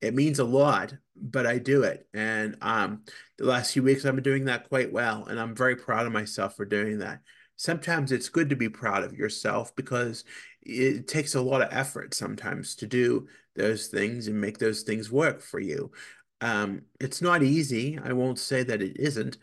It 0.00 0.14
means 0.14 0.38
a 0.38 0.44
lot, 0.44 0.94
but 1.14 1.46
I 1.46 1.58
do 1.58 1.82
it. 1.82 2.08
And 2.14 2.56
um, 2.62 3.04
the 3.36 3.44
last 3.44 3.72
few 3.72 3.82
weeks 3.82 4.04
I've 4.04 4.14
been 4.14 4.24
doing 4.24 4.46
that 4.46 4.68
quite 4.68 4.92
well, 4.92 5.26
and 5.26 5.38
I'm 5.38 5.54
very 5.54 5.76
proud 5.76 6.06
of 6.06 6.12
myself 6.12 6.56
for 6.56 6.64
doing 6.64 6.98
that. 6.98 7.20
Sometimes 7.56 8.10
it's 8.10 8.30
good 8.30 8.48
to 8.48 8.56
be 8.56 8.70
proud 8.70 9.04
of 9.04 9.12
yourself 9.12 9.76
because 9.76 10.24
it 10.62 11.06
takes 11.08 11.34
a 11.34 11.40
lot 11.40 11.60
of 11.60 11.68
effort 11.70 12.14
sometimes 12.14 12.74
to 12.76 12.86
do 12.86 13.28
those 13.54 13.88
things 13.88 14.28
and 14.28 14.40
make 14.40 14.56
those 14.58 14.82
things 14.82 15.12
work 15.12 15.42
for 15.42 15.60
you. 15.60 15.90
Um, 16.40 16.82
it's 16.98 17.20
not 17.20 17.42
easy. 17.42 17.98
I 18.02 18.14
won't 18.14 18.38
say 18.38 18.62
that 18.62 18.80
it 18.80 18.98
isn't, 18.98 19.36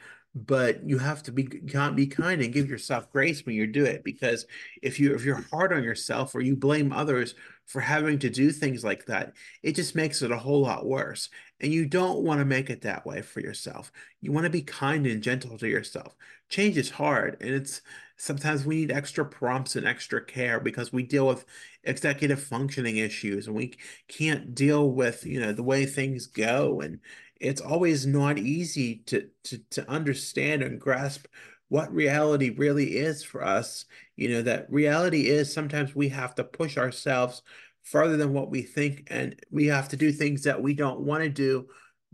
but 0.45 0.87
you 0.87 0.97
have 0.97 1.23
to 1.23 1.31
be 1.31 1.43
can't 1.43 1.95
be 1.95 2.05
kind 2.05 2.41
and 2.41 2.53
give 2.53 2.69
yourself 2.69 3.11
grace 3.11 3.45
when 3.45 3.55
you 3.55 3.65
do 3.65 3.83
it 3.85 4.03
because 4.03 4.45
if 4.81 4.99
you 4.99 5.15
if 5.15 5.25
you're 5.25 5.45
hard 5.51 5.73
on 5.73 5.83
yourself 5.83 6.35
or 6.35 6.41
you 6.41 6.55
blame 6.55 6.91
others 6.93 7.33
for 7.65 7.81
having 7.81 8.19
to 8.19 8.29
do 8.29 8.51
things 8.51 8.83
like 8.83 9.05
that 9.05 9.33
it 9.63 9.75
just 9.75 9.95
makes 9.95 10.21
it 10.21 10.31
a 10.31 10.37
whole 10.37 10.61
lot 10.61 10.85
worse. 10.85 11.29
And 11.59 11.73
you 11.73 11.87
don't 11.87 12.23
want 12.23 12.39
to 12.39 12.45
make 12.45 12.69
it 12.69 12.81
that 12.81 13.05
way 13.05 13.21
for 13.21 13.39
yourself. 13.39 13.91
You 14.21 14.31
want 14.31 14.43
to 14.43 14.49
be 14.51 14.61
kind 14.61 15.07
and 15.07 15.23
gentle 15.23 15.57
to 15.57 15.67
yourself. 15.67 16.15
Change 16.49 16.77
is 16.77 16.91
hard 16.91 17.37
and 17.41 17.49
it's 17.49 17.81
sometimes 18.17 18.65
we 18.65 18.77
need 18.77 18.91
extra 18.91 19.25
prompts 19.25 19.75
and 19.75 19.87
extra 19.87 20.23
care 20.23 20.59
because 20.59 20.91
we 20.91 21.03
deal 21.03 21.27
with 21.27 21.45
executive 21.83 22.41
functioning 22.41 22.97
issues 22.97 23.47
and 23.47 23.55
we 23.55 23.75
can't 24.07 24.53
deal 24.55 24.91
with 24.91 25.25
you 25.25 25.39
know 25.39 25.53
the 25.53 25.63
way 25.63 25.85
things 25.85 26.27
go 26.27 26.81
and 26.81 26.99
it's 27.39 27.61
always 27.61 28.05
not 28.05 28.37
easy 28.37 28.97
to 29.07 29.29
to 29.45 29.57
to 29.71 29.89
understand 29.89 30.63
and 30.63 30.79
grasp 30.79 31.27
what 31.69 31.93
reality 31.93 32.49
really 32.51 32.97
is 32.97 33.23
for 33.23 33.43
us. 33.43 33.85
You 34.15 34.29
know, 34.29 34.41
that 34.43 34.71
reality 34.71 35.27
is 35.27 35.51
sometimes 35.51 35.95
we 35.95 36.09
have 36.09 36.35
to 36.35 36.43
push 36.43 36.77
ourselves 36.77 37.41
further 37.83 38.17
than 38.17 38.33
what 38.33 38.49
we 38.49 38.61
think, 38.61 39.07
and 39.07 39.39
we 39.51 39.67
have 39.67 39.89
to 39.89 39.97
do 39.97 40.11
things 40.11 40.43
that 40.43 40.61
we 40.61 40.73
don't 40.73 41.01
want 41.01 41.23
to 41.23 41.29
do. 41.29 41.67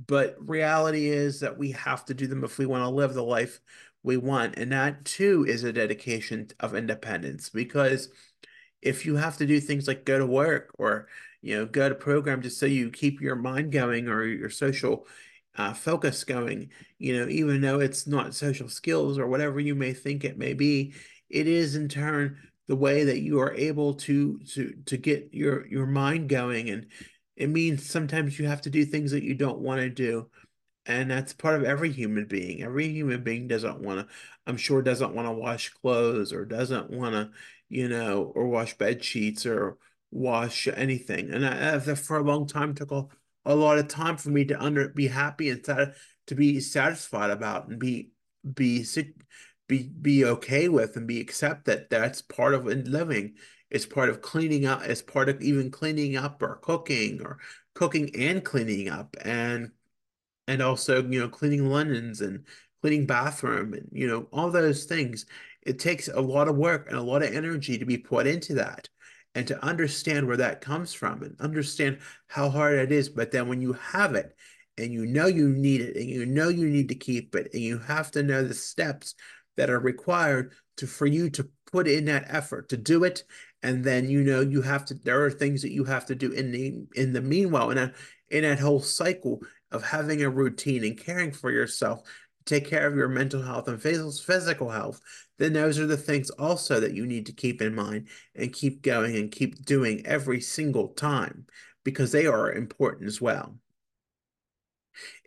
But 0.07 0.35
reality 0.39 1.07
is 1.09 1.39
that 1.41 1.57
we 1.57 1.71
have 1.71 2.05
to 2.05 2.13
do 2.13 2.27
them 2.27 2.43
if 2.43 2.57
we 2.57 2.65
want 2.65 2.83
to 2.83 2.89
live 2.89 3.13
the 3.13 3.23
life 3.23 3.59
we 4.01 4.17
want. 4.17 4.57
And 4.57 4.71
that 4.71 5.05
too 5.05 5.45
is 5.47 5.63
a 5.63 5.73
dedication 5.73 6.49
of 6.59 6.75
independence 6.75 7.49
because 7.49 8.09
if 8.81 9.05
you 9.05 9.15
have 9.15 9.37
to 9.37 9.45
do 9.45 9.59
things 9.59 9.87
like 9.87 10.05
go 10.05 10.19
to 10.19 10.25
work 10.25 10.71
or 10.77 11.07
you 11.43 11.55
know 11.55 11.65
go 11.67 11.87
to 11.89 11.95
program 11.95 12.41
just 12.41 12.59
so 12.59 12.65
you 12.65 12.89
keep 12.89 13.21
your 13.21 13.35
mind 13.35 13.71
going 13.71 14.07
or 14.07 14.25
your 14.25 14.49
social 14.49 15.05
uh, 15.55 15.73
focus 15.73 16.23
going. 16.23 16.71
You 16.97 17.19
know 17.19 17.27
even 17.29 17.61
though 17.61 17.79
it's 17.79 18.07
not 18.07 18.33
social 18.33 18.69
skills 18.69 19.19
or 19.19 19.27
whatever 19.27 19.59
you 19.59 19.75
may 19.75 19.93
think 19.93 20.23
it 20.23 20.37
may 20.39 20.53
be 20.53 20.95
it 21.29 21.47
is 21.47 21.75
in 21.75 21.89
turn 21.89 22.37
the 22.67 22.75
way 22.75 23.03
that 23.03 23.21
you 23.21 23.39
are 23.39 23.53
able 23.53 23.93
to 23.93 24.39
to 24.53 24.73
to 24.85 24.97
get 24.97 25.29
your 25.33 25.67
your 25.67 25.85
mind 25.85 26.29
going. 26.29 26.69
And 26.69 26.87
it 27.35 27.49
means 27.49 27.89
sometimes 27.89 28.39
you 28.39 28.47
have 28.47 28.61
to 28.61 28.69
do 28.69 28.85
things 28.85 29.11
that 29.11 29.23
you 29.23 29.35
don't 29.35 29.59
want 29.59 29.81
to 29.81 29.89
do. 29.89 30.29
And 30.85 31.09
that's 31.09 31.33
part 31.33 31.55
of 31.55 31.63
every 31.63 31.91
human 31.91 32.25
being. 32.25 32.61
Every 32.61 32.89
human 32.89 33.23
being 33.23 33.47
doesn't 33.47 33.79
want 33.79 34.01
to, 34.01 34.13
I'm 34.45 34.57
sure, 34.57 34.81
doesn't 34.81 35.13
want 35.13 35.27
to 35.27 35.31
wash 35.31 35.69
clothes 35.69 36.33
or 36.33 36.45
doesn't 36.45 36.89
want 36.89 37.13
to, 37.13 37.31
you 37.69 37.87
know, 37.87 38.31
or 38.35 38.47
wash 38.47 38.77
bed 38.77 39.03
sheets 39.03 39.45
or 39.45 39.77
wash 40.13 40.67
anything. 40.67 41.31
And 41.31 41.45
I, 41.45 41.79
for 41.79 42.17
a 42.17 42.23
long 42.23 42.47
time 42.47 42.75
took 42.75 42.91
a, 42.91 43.05
a 43.45 43.55
lot 43.55 43.79
of 43.79 43.87
time 43.87 44.17
for 44.17 44.29
me 44.29 44.45
to 44.45 44.61
under 44.61 44.87
be 44.89 45.07
happy 45.07 45.49
and 45.49 45.63
to, 45.65 45.93
to 46.27 46.35
be 46.35 46.59
satisfied 46.59 47.31
about 47.31 47.67
and 47.67 47.79
be 47.79 48.11
be 48.53 48.85
be 49.67 49.89
be 50.01 50.25
okay 50.25 50.69
with 50.69 50.95
and 50.95 51.07
be 51.07 51.19
accept 51.19 51.65
that 51.65 51.89
that's 51.89 52.21
part 52.21 52.53
of 52.53 52.65
living. 52.65 53.35
It's 53.69 53.85
part 53.85 54.09
of 54.09 54.21
cleaning 54.21 54.65
up. 54.65 54.83
It's 54.83 55.01
part 55.01 55.29
of 55.29 55.41
even 55.41 55.71
cleaning 55.71 56.15
up 56.15 56.41
or 56.43 56.57
cooking 56.61 57.21
or 57.21 57.39
cooking 57.73 58.15
and 58.15 58.43
cleaning 58.43 58.89
up 58.89 59.15
and 59.21 59.71
and 60.47 60.61
also 60.61 61.03
you 61.03 61.19
know 61.19 61.29
cleaning 61.29 61.69
linens 61.69 62.21
and 62.21 62.45
cleaning 62.81 63.05
bathroom 63.05 63.73
and 63.73 63.87
you 63.91 64.07
know 64.07 64.27
all 64.31 64.51
those 64.51 64.85
things 64.85 65.25
it 65.63 65.79
takes 65.79 66.07
a 66.07 66.19
lot 66.19 66.47
of 66.47 66.55
work 66.55 66.87
and 66.89 66.97
a 66.97 67.01
lot 67.01 67.23
of 67.23 67.33
energy 67.33 67.77
to 67.77 67.85
be 67.85 67.97
put 67.97 68.27
into 68.27 68.53
that 68.53 68.89
and 69.35 69.47
to 69.47 69.63
understand 69.63 70.27
where 70.27 70.37
that 70.37 70.61
comes 70.61 70.93
from 70.93 71.23
and 71.23 71.35
understand 71.39 71.99
how 72.27 72.49
hard 72.49 72.77
it 72.77 72.91
is. 72.91 73.09
But 73.09 73.31
then 73.31 73.47
when 73.47 73.61
you 73.61 73.73
have 73.73 74.15
it 74.15 74.35
and 74.77 74.91
you 74.91 75.05
know 75.05 75.27
you 75.27 75.49
need 75.49 75.81
it 75.81 75.95
and 75.95 76.09
you 76.09 76.25
know 76.25 76.49
you 76.49 76.69
need 76.69 76.89
to 76.89 76.95
keep 76.95 77.35
it 77.35 77.49
and 77.53 77.61
you 77.61 77.77
have 77.79 78.11
to 78.11 78.23
know 78.23 78.43
the 78.43 78.53
steps 78.53 79.15
that 79.57 79.69
are 79.69 79.79
required 79.79 80.53
to 80.77 80.87
for 80.87 81.05
you 81.05 81.29
to 81.29 81.47
put 81.71 81.87
in 81.87 82.05
that 82.05 82.25
effort 82.27 82.69
to 82.69 82.77
do 82.77 83.03
it 83.03 83.23
and 83.61 83.83
then 83.83 84.09
you 84.09 84.23
know 84.23 84.41
you 84.41 84.61
have 84.61 84.83
to 84.85 84.95
there 84.95 85.23
are 85.23 85.29
things 85.29 85.61
that 85.61 85.71
you 85.71 85.83
have 85.83 86.05
to 86.07 86.15
do 86.15 86.31
in 86.31 86.51
the 86.51 86.83
in 86.95 87.13
the 87.13 87.21
meanwhile 87.21 87.69
in 87.69 87.77
a 87.77 87.93
in 88.33 88.41
that 88.41 88.59
whole 88.59 88.81
cycle 88.81 89.41
of 89.71 89.83
having 89.83 90.21
a 90.23 90.29
routine 90.29 90.83
and 90.83 90.97
caring 90.97 91.31
for 91.31 91.51
yourself, 91.51 92.01
take 92.45 92.67
care 92.67 92.87
of 92.87 92.95
your 92.95 93.07
mental 93.07 93.41
health 93.41 93.67
and 93.67 93.81
physical 93.81 94.69
health, 94.69 95.01
then 95.37 95.53
those 95.53 95.79
are 95.79 95.87
the 95.87 95.97
things 95.97 96.29
also 96.31 96.79
that 96.79 96.93
you 96.93 97.05
need 97.05 97.25
to 97.25 97.33
keep 97.33 97.61
in 97.61 97.75
mind 97.75 98.07
and 98.35 98.53
keep 98.53 98.81
going 98.81 99.15
and 99.15 99.31
keep 99.31 99.65
doing 99.65 100.05
every 100.05 100.41
single 100.41 100.89
time 100.89 101.45
because 101.83 102.11
they 102.11 102.25
are 102.25 102.51
important 102.51 103.07
as 103.07 103.19
well. 103.19 103.55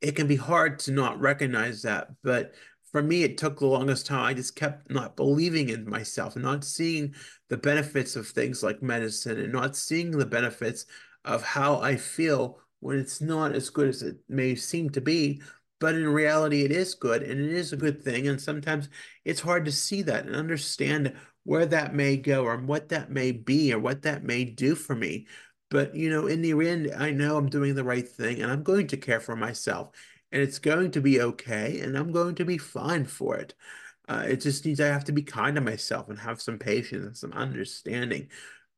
It 0.00 0.12
can 0.12 0.26
be 0.26 0.36
hard 0.36 0.78
to 0.80 0.92
not 0.92 1.20
recognize 1.20 1.82
that, 1.82 2.08
but 2.22 2.54
for 2.92 3.02
me, 3.02 3.24
it 3.24 3.36
took 3.36 3.58
the 3.58 3.66
longest 3.66 4.06
time. 4.06 4.24
I 4.24 4.32
just 4.32 4.56
kept 4.56 4.90
not 4.90 5.16
believing 5.16 5.68
in 5.68 5.88
myself 5.88 6.36
and 6.36 6.44
not 6.44 6.64
seeing 6.64 7.14
the 7.48 7.56
benefits 7.56 8.16
of 8.16 8.28
things 8.28 8.62
like 8.62 8.82
medicine 8.82 9.38
and 9.38 9.52
not 9.52 9.76
seeing 9.76 10.12
the 10.12 10.24
benefits 10.24 10.86
of 11.24 11.42
how 11.42 11.80
I 11.80 11.96
feel 11.96 12.60
when 12.80 12.98
it's 12.98 13.20
not 13.20 13.54
as 13.54 13.68
good 13.70 13.88
as 13.88 14.02
it 14.02 14.16
may 14.28 14.54
seem 14.54 14.90
to 14.90 15.00
be 15.00 15.42
but 15.78 15.94
in 15.94 16.08
reality, 16.08 16.62
it 16.62 16.72
is 16.72 16.94
good 16.94 17.22
and 17.22 17.40
it 17.40 17.52
is 17.52 17.72
a 17.72 17.76
good 17.76 18.02
thing. 18.02 18.28
And 18.28 18.40
sometimes 18.40 18.88
it's 19.24 19.40
hard 19.40 19.64
to 19.66 19.72
see 19.72 20.02
that 20.02 20.26
and 20.26 20.34
understand 20.34 21.14
where 21.44 21.66
that 21.66 21.94
may 21.94 22.16
go 22.16 22.44
or 22.44 22.56
what 22.56 22.88
that 22.88 23.10
may 23.10 23.32
be 23.32 23.72
or 23.72 23.78
what 23.78 24.02
that 24.02 24.24
may 24.24 24.44
do 24.44 24.74
for 24.74 24.94
me. 24.94 25.26
But, 25.70 25.94
you 25.94 26.10
know, 26.10 26.26
in 26.26 26.42
the 26.42 26.52
end, 26.68 26.92
I 26.96 27.10
know 27.10 27.36
I'm 27.36 27.48
doing 27.48 27.74
the 27.74 27.84
right 27.84 28.08
thing 28.08 28.40
and 28.40 28.50
I'm 28.50 28.62
going 28.62 28.86
to 28.88 28.96
care 28.96 29.20
for 29.20 29.36
myself 29.36 29.90
and 30.32 30.42
it's 30.42 30.58
going 30.58 30.92
to 30.92 31.00
be 31.00 31.20
okay 31.20 31.80
and 31.80 31.96
I'm 31.96 32.12
going 32.12 32.34
to 32.36 32.44
be 32.44 32.58
fine 32.58 33.04
for 33.04 33.36
it. 33.36 33.54
Uh, 34.08 34.24
it 34.26 34.36
just 34.40 34.64
needs 34.64 34.80
I 34.80 34.86
have 34.86 35.04
to 35.04 35.12
be 35.12 35.22
kind 35.22 35.56
to 35.56 35.60
myself 35.60 36.08
and 36.08 36.18
have 36.18 36.40
some 36.40 36.58
patience 36.58 37.04
and 37.04 37.16
some 37.16 37.32
understanding 37.32 38.28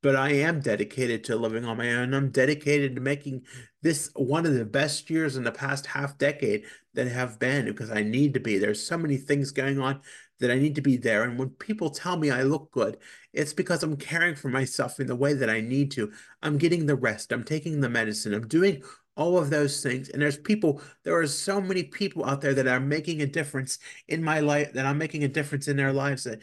but 0.02 0.14
I 0.14 0.32
am 0.32 0.60
dedicated 0.60 1.24
to 1.24 1.36
living 1.36 1.64
on 1.64 1.76
my 1.76 1.94
own. 1.94 2.14
I'm 2.14 2.30
dedicated 2.30 2.94
to 2.94 3.00
making 3.00 3.42
this 3.82 4.10
one 4.14 4.46
of 4.46 4.54
the 4.54 4.64
best 4.64 5.10
years 5.10 5.36
in 5.36 5.44
the 5.44 5.52
past 5.52 5.86
half 5.86 6.18
decade 6.18 6.64
that 6.94 7.08
have 7.08 7.38
been 7.38 7.66
because 7.66 7.90
I 7.90 8.02
need 8.02 8.34
to 8.34 8.40
be. 8.40 8.58
There's 8.58 8.84
so 8.84 8.96
many 8.96 9.16
things 9.16 9.50
going 9.50 9.80
on 9.80 10.00
that 10.40 10.50
I 10.50 10.56
need 10.56 10.76
to 10.76 10.80
be 10.80 10.96
there. 10.96 11.24
And 11.24 11.38
when 11.38 11.50
people 11.50 11.90
tell 11.90 12.16
me 12.16 12.30
I 12.30 12.42
look 12.42 12.70
good, 12.70 12.98
it's 13.32 13.52
because 13.52 13.82
I'm 13.82 13.96
caring 13.96 14.36
for 14.36 14.48
myself 14.48 15.00
in 15.00 15.08
the 15.08 15.16
way 15.16 15.34
that 15.34 15.50
I 15.50 15.60
need 15.60 15.90
to. 15.92 16.12
I'm 16.42 16.58
getting 16.58 16.86
the 16.86 16.96
rest, 16.96 17.32
I'm 17.32 17.44
taking 17.44 17.80
the 17.80 17.88
medicine, 17.88 18.34
I'm 18.34 18.46
doing 18.46 18.82
all 19.16 19.36
of 19.36 19.50
those 19.50 19.82
things. 19.82 20.10
And 20.10 20.22
there's 20.22 20.38
people, 20.38 20.80
there 21.02 21.18
are 21.18 21.26
so 21.26 21.60
many 21.60 21.82
people 21.82 22.24
out 22.24 22.40
there 22.40 22.54
that 22.54 22.68
are 22.68 22.78
making 22.78 23.20
a 23.20 23.26
difference 23.26 23.80
in 24.06 24.22
my 24.22 24.38
life, 24.38 24.72
that 24.74 24.86
I'm 24.86 24.96
making 24.96 25.24
a 25.24 25.28
difference 25.28 25.66
in 25.66 25.76
their 25.76 25.92
lives 25.92 26.22
that 26.22 26.40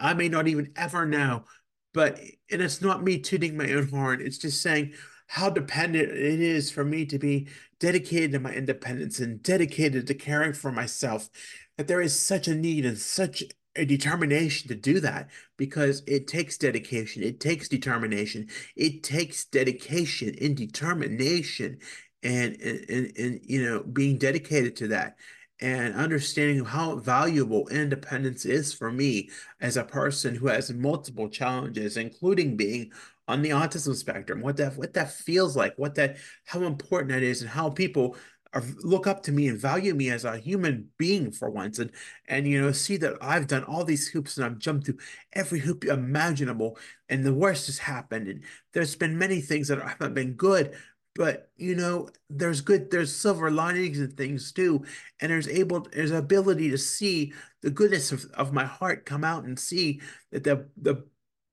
I 0.00 0.14
may 0.14 0.28
not 0.28 0.48
even 0.48 0.72
ever 0.74 1.06
know 1.06 1.44
but 1.92 2.18
and 2.50 2.62
it's 2.62 2.82
not 2.82 3.02
me 3.02 3.18
tooting 3.18 3.56
my 3.56 3.72
own 3.72 3.88
horn. 3.88 4.20
It's 4.20 4.38
just 4.38 4.62
saying 4.62 4.92
how 5.26 5.50
dependent 5.50 6.10
it 6.10 6.40
is 6.40 6.70
for 6.70 6.84
me 6.84 7.06
to 7.06 7.18
be 7.18 7.48
dedicated 7.78 8.32
to 8.32 8.40
my 8.40 8.52
independence 8.52 9.20
and 9.20 9.42
dedicated 9.42 10.06
to 10.06 10.14
caring 10.14 10.52
for 10.52 10.72
myself. 10.72 11.28
That 11.76 11.88
there 11.88 12.00
is 12.00 12.18
such 12.18 12.48
a 12.48 12.54
need 12.54 12.84
and 12.84 12.98
such 12.98 13.42
a 13.76 13.84
determination 13.84 14.68
to 14.68 14.74
do 14.74 15.00
that 15.00 15.30
because 15.56 16.02
it 16.06 16.26
takes 16.26 16.58
dedication, 16.58 17.22
it 17.22 17.40
takes 17.40 17.68
determination, 17.68 18.48
it 18.76 19.02
takes 19.02 19.44
dedication 19.44 20.34
and 20.40 20.56
determination 20.56 21.78
and 22.22 22.60
and, 22.60 22.90
and, 22.90 23.12
and 23.18 23.40
you 23.44 23.64
know 23.64 23.82
being 23.82 24.18
dedicated 24.18 24.76
to 24.76 24.88
that 24.88 25.16
and 25.60 25.94
understanding 25.94 26.64
how 26.64 26.96
valuable 26.96 27.68
independence 27.68 28.44
is 28.44 28.72
for 28.72 28.90
me 28.90 29.30
as 29.60 29.76
a 29.76 29.84
person 29.84 30.34
who 30.34 30.48
has 30.48 30.72
multiple 30.72 31.28
challenges, 31.28 31.96
including 31.96 32.56
being 32.56 32.90
on 33.28 33.42
the 33.42 33.50
autism 33.50 33.94
spectrum, 33.94 34.40
what 34.40 34.56
that 34.56 34.76
what 34.76 34.94
that 34.94 35.12
feels 35.12 35.56
like, 35.56 35.74
what 35.76 35.94
that 35.94 36.16
how 36.44 36.62
important 36.62 37.10
that 37.12 37.22
is, 37.22 37.42
and 37.42 37.50
how 37.50 37.70
people 37.70 38.16
are, 38.52 38.64
look 38.82 39.06
up 39.06 39.22
to 39.22 39.32
me 39.32 39.46
and 39.46 39.58
value 39.58 39.94
me 39.94 40.10
as 40.10 40.24
a 40.24 40.36
human 40.36 40.88
being 40.98 41.30
for 41.30 41.50
once, 41.50 41.78
and 41.78 41.92
and 42.28 42.46
you 42.46 42.60
know 42.60 42.72
see 42.72 42.96
that 42.96 43.14
I've 43.20 43.46
done 43.46 43.64
all 43.64 43.84
these 43.84 44.08
hoops 44.08 44.36
and 44.36 44.46
I've 44.46 44.58
jumped 44.58 44.86
through 44.86 44.98
every 45.32 45.60
hoop 45.60 45.84
imaginable, 45.84 46.78
and 47.08 47.24
the 47.24 47.34
worst 47.34 47.66
has 47.66 47.78
happened, 47.78 48.28
and 48.28 48.44
there's 48.72 48.96
been 48.96 49.16
many 49.18 49.40
things 49.40 49.68
that 49.68 49.80
haven't 49.80 50.14
been 50.14 50.32
good, 50.34 50.74
but 51.14 51.50
you 51.56 51.74
know 51.74 52.08
there's 52.28 52.60
good 52.60 52.90
there's 52.90 53.14
silver 53.14 53.50
linings 53.50 53.98
and 53.98 54.16
things 54.16 54.52
too 54.52 54.84
and 55.20 55.30
there's 55.30 55.48
able 55.48 55.86
there's 55.92 56.10
ability 56.12 56.70
to 56.70 56.78
see 56.78 57.32
the 57.62 57.70
goodness 57.70 58.12
of, 58.12 58.24
of 58.34 58.52
my 58.52 58.64
heart 58.64 59.04
come 59.04 59.24
out 59.24 59.44
and 59.44 59.58
see 59.58 60.00
that 60.30 60.44
the 60.44 60.66
the 60.80 61.04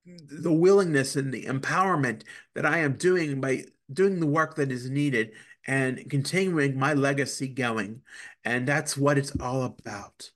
the 0.05 0.53
willingness 0.53 1.15
and 1.15 1.33
the 1.33 1.45
empowerment 1.45 2.23
that 2.55 2.65
I 2.65 2.79
am 2.79 2.93
doing 2.93 3.41
by 3.41 3.65
doing 3.91 4.19
the 4.19 4.27
work 4.27 4.55
that 4.55 4.71
is 4.71 4.89
needed 4.89 5.31
and 5.65 6.09
continuing 6.09 6.79
my 6.79 6.93
legacy 6.93 7.47
going. 7.47 8.01
And 8.45 8.67
that's 8.67 8.95
what 8.95 9.17
it's 9.17 9.33
all 9.39 9.63
about. 9.63 10.31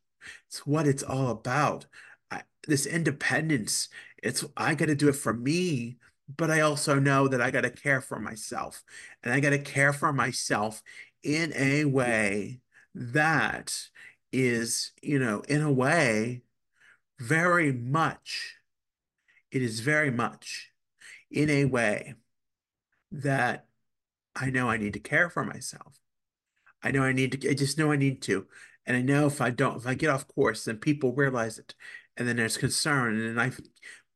It's 0.47 0.65
what 0.67 0.87
it's 0.87 1.03
all 1.03 1.29
about. 1.29 1.85
I, 2.29 2.43
this 2.67 2.85
independence 2.85 3.87
it's 4.21 4.45
I 4.55 4.75
got 4.75 4.85
to 4.85 4.95
do 4.95 5.09
it 5.09 5.15
for 5.15 5.33
me 5.33 5.97
but 6.37 6.51
I 6.51 6.61
also 6.61 6.99
know 6.99 7.27
that 7.27 7.41
I 7.41 7.51
got 7.51 7.61
to 7.61 7.69
care 7.69 8.01
for 8.01 8.19
myself. 8.19 8.83
And 9.23 9.33
I 9.33 9.39
got 9.39 9.51
to 9.51 9.59
care 9.59 9.93
for 9.93 10.13
myself 10.13 10.81
in 11.23 11.53
a 11.55 11.85
way 11.85 12.61
that 12.93 13.73
is, 14.31 14.91
you 15.01 15.19
know, 15.19 15.41
in 15.47 15.61
a 15.61 15.71
way, 15.71 16.43
very 17.19 17.71
much, 17.71 18.55
it 19.51 19.61
is 19.61 19.79
very 19.81 20.11
much 20.11 20.71
in 21.29 21.49
a 21.49 21.65
way 21.65 22.15
that 23.11 23.67
I 24.35 24.49
know 24.49 24.69
I 24.69 24.77
need 24.77 24.93
to 24.93 24.99
care 24.99 25.29
for 25.29 25.43
myself. 25.43 25.99
I 26.81 26.91
know 26.91 27.03
I 27.03 27.13
need 27.13 27.41
to, 27.41 27.49
I 27.49 27.53
just 27.53 27.77
know 27.77 27.91
I 27.91 27.97
need 27.97 28.21
to. 28.23 28.47
And 28.85 28.97
I 28.97 29.01
know 29.01 29.27
if 29.27 29.41
I 29.41 29.51
don't, 29.51 29.77
if 29.77 29.85
I 29.85 29.93
get 29.93 30.09
off 30.09 30.27
course, 30.27 30.65
then 30.65 30.77
people 30.77 31.13
realize 31.13 31.59
it. 31.59 31.75
And 32.17 32.27
then 32.27 32.37
there's 32.37 32.57
concern. 32.57 33.21
And 33.21 33.39
I 33.39 33.51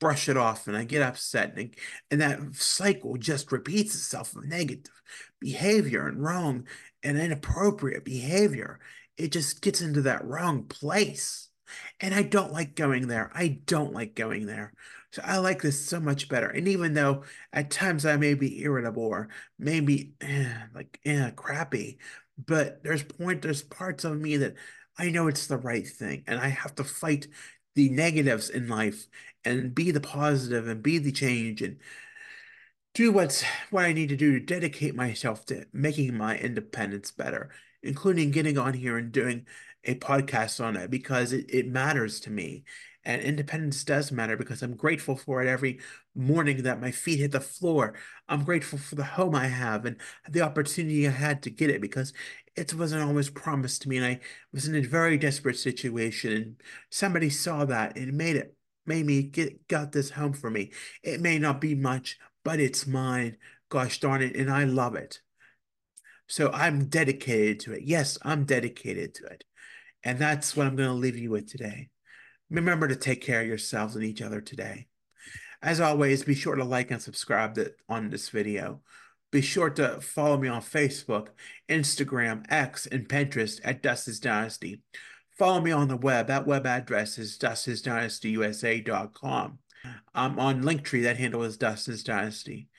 brush 0.05 0.29
it 0.29 0.37
off 0.37 0.67
and 0.67 0.77
I 0.77 0.83
get 0.83 1.01
upset 1.01 1.57
and, 1.57 1.73
and 2.11 2.21
that 2.21 2.39
cycle 2.53 3.17
just 3.17 3.51
repeats 3.51 3.95
itself 3.95 4.35
of 4.35 4.45
negative 4.45 5.01
behavior 5.41 6.07
and 6.07 6.23
wrong 6.23 6.67
and 7.01 7.17
inappropriate 7.17 8.05
behavior. 8.05 8.79
It 9.17 9.31
just 9.31 9.63
gets 9.63 9.81
into 9.81 10.03
that 10.03 10.23
wrong 10.23 10.65
place. 10.65 11.49
And 11.99 12.13
I 12.13 12.21
don't 12.21 12.53
like 12.53 12.75
going 12.75 13.07
there. 13.07 13.31
I 13.33 13.59
don't 13.65 13.93
like 13.93 14.13
going 14.13 14.45
there. 14.45 14.73
So 15.11 15.23
I 15.25 15.39
like 15.39 15.63
this 15.63 15.83
so 15.83 15.99
much 15.99 16.29
better. 16.29 16.49
And 16.49 16.67
even 16.67 16.93
though 16.93 17.23
at 17.51 17.71
times 17.71 18.05
I 18.05 18.15
may 18.17 18.35
be 18.35 18.61
irritable 18.61 19.05
or 19.05 19.29
maybe 19.57 20.13
eh, 20.21 20.53
like 20.75 20.99
eh, 21.03 21.31
crappy, 21.31 21.97
but 22.37 22.83
there's 22.83 23.01
point 23.01 23.41
there's 23.41 23.63
parts 23.63 24.03
of 24.03 24.21
me 24.21 24.37
that 24.37 24.53
I 24.99 25.09
know 25.09 25.29
it's 25.29 25.47
the 25.47 25.57
right 25.57 25.87
thing 25.87 26.25
and 26.27 26.39
I 26.39 26.49
have 26.49 26.75
to 26.75 26.83
fight 26.83 27.25
the 27.73 27.89
negatives 27.89 28.49
in 28.51 28.67
life 28.67 29.07
and 29.45 29.75
be 29.75 29.91
the 29.91 30.01
positive 30.01 30.67
and 30.67 30.83
be 30.83 30.97
the 30.97 31.11
change 31.11 31.61
and 31.61 31.77
do 32.93 33.11
what's 33.11 33.43
what 33.69 33.85
I 33.85 33.93
need 33.93 34.09
to 34.09 34.15
do 34.15 34.39
to 34.39 34.45
dedicate 34.45 34.95
myself 34.95 35.45
to 35.47 35.65
making 35.73 36.17
my 36.17 36.37
independence 36.37 37.11
better, 37.11 37.51
including 37.83 38.31
getting 38.31 38.57
on 38.57 38.73
here 38.73 38.97
and 38.97 39.11
doing 39.11 39.45
a 39.83 39.95
podcast 39.95 40.63
on 40.63 40.75
it 40.75 40.89
because 40.89 41.33
it, 41.33 41.45
it 41.49 41.67
matters 41.67 42.19
to 42.21 42.31
me. 42.31 42.63
And 43.03 43.21
independence 43.21 43.83
does 43.83 44.11
matter 44.11 44.35
because 44.35 44.63
I'm 44.63 44.75
grateful 44.75 45.15
for 45.15 45.43
it 45.43 45.47
every 45.47 45.79
morning 46.15 46.63
that 46.63 46.81
my 46.81 46.89
feet 46.89 47.19
hit 47.19 47.33
the 47.33 47.39
floor. 47.39 47.93
I'm 48.27 48.43
grateful 48.43 48.79
for 48.79 48.95
the 48.95 49.03
home 49.03 49.35
I 49.35 49.47
have 49.47 49.85
and 49.85 49.97
the 50.27 50.41
opportunity 50.41 51.07
I 51.07 51.11
had 51.11 51.43
to 51.43 51.51
get 51.51 51.69
it 51.69 51.81
because 51.81 52.13
it 52.55 52.73
wasn't 52.73 53.03
always 53.03 53.29
promised 53.29 53.83
to 53.83 53.89
me. 53.89 53.97
And 53.97 54.05
I 54.05 54.19
was 54.51 54.67
in 54.67 54.75
a 54.75 54.81
very 54.81 55.17
desperate 55.19 55.59
situation. 55.59 56.31
And 56.31 56.55
somebody 56.89 57.29
saw 57.29 57.65
that 57.65 57.95
and 57.95 58.13
made 58.13 58.37
it, 58.37 58.54
made 58.85 59.05
me 59.05 59.23
get, 59.23 59.67
got 59.67 59.91
this 59.91 60.11
home 60.11 60.33
for 60.33 60.49
me. 60.49 60.71
It 61.03 61.21
may 61.21 61.39
not 61.39 61.61
be 61.61 61.75
much, 61.75 62.17
but 62.43 62.59
it's 62.59 62.87
mine. 62.87 63.37
Gosh 63.69 63.99
darn 63.99 64.21
it. 64.21 64.35
And 64.35 64.51
I 64.51 64.65
love 64.65 64.95
it. 64.95 65.21
So 66.27 66.51
I'm 66.51 66.85
dedicated 66.87 67.59
to 67.61 67.73
it. 67.73 67.83
Yes, 67.83 68.17
I'm 68.21 68.45
dedicated 68.45 69.13
to 69.15 69.25
it. 69.25 69.43
And 70.03 70.19
that's 70.19 70.55
what 70.55 70.67
I'm 70.67 70.75
going 70.75 70.89
to 70.89 70.93
leave 70.93 71.17
you 71.17 71.31
with 71.31 71.49
today. 71.49 71.89
Remember 72.49 72.87
to 72.87 72.95
take 72.95 73.21
care 73.21 73.41
of 73.41 73.47
yourselves 73.47 73.95
and 73.95 74.05
each 74.05 74.21
other 74.21 74.41
today. 74.41 74.87
As 75.61 75.79
always, 75.79 76.23
be 76.23 76.35
sure 76.35 76.55
to 76.55 76.63
like 76.63 76.91
and 76.91 77.01
subscribe 77.01 77.55
to, 77.55 77.73
on 77.89 78.09
this 78.09 78.29
video. 78.29 78.81
Be 79.31 79.41
sure 79.41 79.71
to 79.71 79.99
follow 79.99 80.37
me 80.37 80.47
on 80.47 80.61
Facebook, 80.61 81.29
Instagram, 81.67 82.45
X, 82.49 82.85
and 82.85 83.09
Pinterest 83.09 83.59
at 83.63 83.81
Dustin's 83.81 84.19
Dynasty. 84.19 84.81
Follow 85.37 85.61
me 85.61 85.71
on 85.71 85.87
the 85.89 85.97
web. 85.97 86.27
That 86.27 86.47
web 86.47 86.65
address 86.65 87.17
is 87.17 87.37
dustinsdynastyusa.com. 87.37 89.59
I'm 90.13 90.39
on 90.39 90.63
Linktree. 90.63 91.03
That 91.03 91.17
handle 91.17 91.43
is 91.43 91.57
Dustin's 91.57 92.03
Dynasty. 92.03 92.69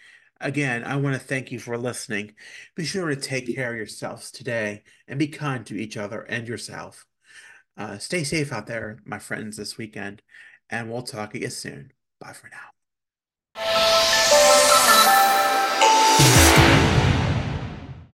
Again, 0.40 0.82
I 0.84 0.96
want 0.96 1.14
to 1.14 1.20
thank 1.20 1.52
you 1.52 1.58
for 1.58 1.78
listening. 1.78 2.34
Be 2.74 2.84
sure 2.84 3.08
to 3.08 3.16
take 3.16 3.54
care 3.54 3.72
of 3.72 3.76
yourselves 3.76 4.30
today 4.30 4.82
and 5.06 5.18
be 5.18 5.28
kind 5.28 5.66
to 5.66 5.78
each 5.78 5.96
other 5.96 6.22
and 6.22 6.48
yourself. 6.48 7.06
Uh, 7.76 7.98
stay 7.98 8.24
safe 8.24 8.52
out 8.52 8.66
there, 8.66 8.98
my 9.04 9.18
friends, 9.18 9.58
this 9.58 9.76
weekend, 9.76 10.22
and 10.70 10.90
we'll 10.90 11.02
talk 11.02 11.32
to 11.32 11.40
you 11.40 11.50
soon. 11.50 11.92
Bye 12.20 12.32
for 12.32 12.48
now. 12.48 12.56